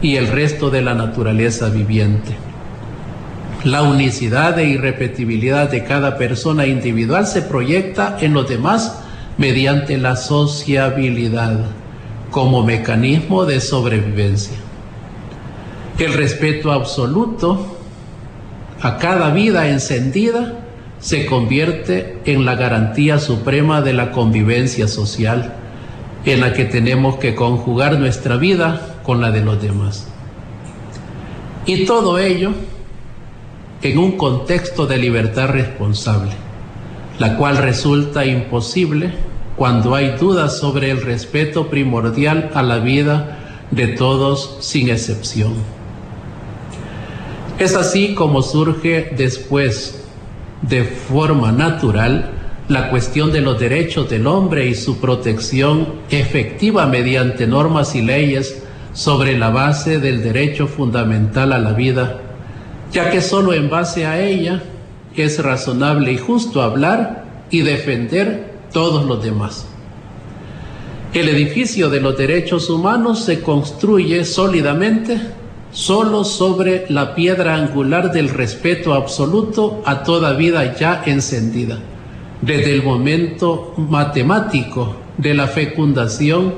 y 0.00 0.16
el 0.16 0.26
resto 0.26 0.68
de 0.68 0.82
la 0.82 0.94
naturaleza 0.94 1.68
viviente. 1.68 2.34
La 3.62 3.82
unicidad 3.82 4.58
e 4.58 4.64
irrepetibilidad 4.64 5.70
de 5.70 5.84
cada 5.84 6.18
persona 6.18 6.66
individual 6.66 7.28
se 7.28 7.42
proyecta 7.42 8.16
en 8.20 8.34
los 8.34 8.48
demás 8.48 8.98
mediante 9.38 9.96
la 9.96 10.16
sociabilidad 10.16 11.60
como 12.32 12.64
mecanismo 12.64 13.44
de 13.44 13.60
sobrevivencia. 13.60 14.56
El 15.96 16.12
respeto 16.14 16.72
absoluto 16.72 17.78
a 18.80 18.98
cada 18.98 19.30
vida 19.30 19.68
encendida 19.68 20.61
se 21.02 21.26
convierte 21.26 22.16
en 22.24 22.44
la 22.44 22.54
garantía 22.54 23.18
suprema 23.18 23.82
de 23.82 23.92
la 23.92 24.12
convivencia 24.12 24.86
social 24.86 25.52
en 26.24 26.40
la 26.40 26.52
que 26.52 26.64
tenemos 26.64 27.16
que 27.16 27.34
conjugar 27.34 27.98
nuestra 27.98 28.36
vida 28.36 28.98
con 29.02 29.20
la 29.20 29.32
de 29.32 29.40
los 29.40 29.60
demás. 29.60 30.06
Y 31.66 31.84
todo 31.84 32.18
ello 32.18 32.52
en 33.82 33.98
un 33.98 34.12
contexto 34.12 34.86
de 34.86 34.98
libertad 34.98 35.48
responsable, 35.48 36.30
la 37.18 37.36
cual 37.36 37.56
resulta 37.56 38.24
imposible 38.24 39.10
cuando 39.56 39.96
hay 39.96 40.16
dudas 40.16 40.58
sobre 40.58 40.92
el 40.92 41.02
respeto 41.02 41.68
primordial 41.68 42.50
a 42.54 42.62
la 42.62 42.78
vida 42.78 43.38
de 43.72 43.88
todos 43.88 44.58
sin 44.60 44.88
excepción. 44.88 45.54
Es 47.58 47.74
así 47.74 48.14
como 48.14 48.42
surge 48.42 49.12
después, 49.16 50.01
de 50.62 50.84
forma 50.84 51.52
natural, 51.52 52.30
la 52.68 52.90
cuestión 52.90 53.32
de 53.32 53.40
los 53.40 53.58
derechos 53.58 54.08
del 54.08 54.26
hombre 54.26 54.66
y 54.66 54.74
su 54.74 54.98
protección 55.00 55.86
efectiva 56.10 56.86
mediante 56.86 57.46
normas 57.46 57.94
y 57.94 58.02
leyes 58.02 58.62
sobre 58.92 59.36
la 59.36 59.50
base 59.50 59.98
del 59.98 60.22
derecho 60.22 60.66
fundamental 60.66 61.52
a 61.52 61.58
la 61.58 61.72
vida 61.72 62.20
ya 62.92 63.10
que 63.10 63.22
solo 63.22 63.54
en 63.54 63.70
base 63.70 64.06
a 64.06 64.22
ella 64.22 64.62
es 65.16 65.42
razonable 65.42 66.12
y 66.12 66.18
justo 66.18 66.62
hablar 66.62 67.24
y 67.50 67.62
defender 67.62 68.52
todos 68.72 69.06
los 69.06 69.22
demás. 69.22 69.66
El 71.14 71.28
edificio 71.28 71.90
de 71.90 72.00
los 72.00 72.16
derechos 72.16 72.70
humanos 72.70 73.24
se 73.24 73.40
construye 73.40 74.24
sólidamente 74.24 75.20
solo 75.72 76.24
sobre 76.24 76.84
la 76.90 77.14
piedra 77.14 77.56
angular 77.56 78.12
del 78.12 78.28
respeto 78.28 78.92
absoluto 78.92 79.82
a 79.86 80.02
toda 80.02 80.34
vida 80.34 80.76
ya 80.76 81.02
encendida, 81.06 81.78
desde 82.42 82.74
el 82.74 82.82
momento 82.82 83.74
matemático 83.76 84.96
de 85.16 85.34
la 85.34 85.46
fecundación 85.46 86.54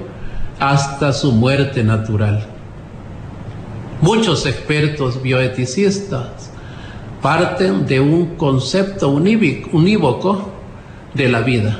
hasta 0.58 1.12
su 1.12 1.32
muerte 1.32 1.84
natural. 1.84 2.46
Muchos 4.00 4.46
expertos 4.46 5.22
bioeticistas 5.22 6.50
parten 7.22 7.86
de 7.86 8.00
un 8.00 8.34
concepto 8.36 9.08
unívoco 9.10 10.52
de 11.14 11.28
la 11.28 11.40
vida, 11.40 11.78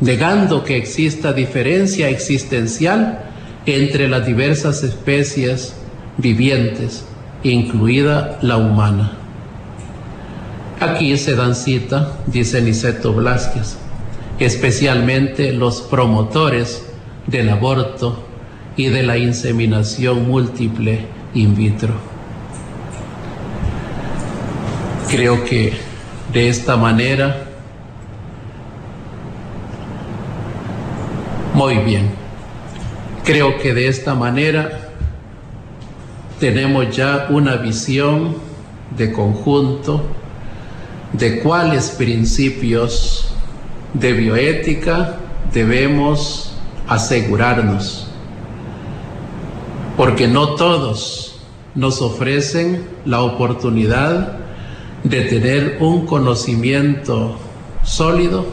negando 0.00 0.62
que 0.62 0.76
exista 0.76 1.32
diferencia 1.32 2.10
existencial 2.10 3.24
entre 3.64 4.08
las 4.08 4.26
diversas 4.26 4.82
especies 4.82 5.74
vivientes, 6.18 7.04
incluida 7.42 8.38
la 8.42 8.56
humana. 8.56 9.12
Aquí 10.80 11.16
se 11.16 11.34
dan 11.34 11.54
cita, 11.54 12.18
dice 12.26 12.60
Niceto 12.60 13.12
Blasquez, 13.12 13.76
especialmente 14.38 15.52
los 15.52 15.80
promotores 15.80 16.86
del 17.26 17.48
aborto 17.50 18.24
y 18.76 18.86
de 18.86 19.02
la 19.02 19.16
inseminación 19.16 20.26
múltiple 20.28 21.06
in 21.34 21.54
vitro. 21.54 21.94
Creo 25.10 25.44
que 25.44 25.72
de 26.32 26.48
esta 26.48 26.76
manera, 26.76 27.44
muy 31.54 31.76
bien, 31.78 32.10
creo 33.24 33.58
que 33.58 33.72
de 33.72 33.86
esta 33.86 34.14
manera 34.14 34.83
tenemos 36.38 36.94
ya 36.94 37.28
una 37.30 37.56
visión 37.56 38.36
de 38.96 39.12
conjunto 39.12 40.02
de 41.12 41.40
cuáles 41.40 41.90
principios 41.90 43.28
de 43.92 44.12
bioética 44.12 45.16
debemos 45.52 46.52
asegurarnos, 46.88 48.08
porque 49.96 50.26
no 50.26 50.54
todos 50.56 51.40
nos 51.74 52.02
ofrecen 52.02 52.84
la 53.04 53.22
oportunidad 53.22 54.38
de 55.04 55.20
tener 55.22 55.78
un 55.80 56.06
conocimiento 56.06 57.36
sólido 57.84 58.46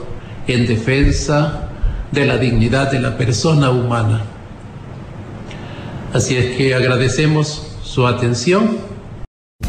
en 0.48 0.68
defensa 0.68 1.70
de 2.12 2.26
la 2.26 2.38
dignidad 2.38 2.92
de 2.92 3.00
la 3.00 3.18
persona 3.18 3.72
humana. 3.72 4.24
Así 6.14 6.36
es 6.36 6.58
que 6.58 6.76
agradecemos 6.76 7.71
su 7.92 8.08
atención. 8.08 8.78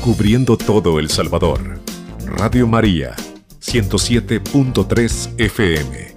Cubriendo 0.00 0.56
todo 0.56 1.00
El 1.00 1.10
Salvador. 1.10 1.80
Radio 2.24 2.68
María, 2.68 3.16
107.3 3.60 5.30
FM. 5.38 6.11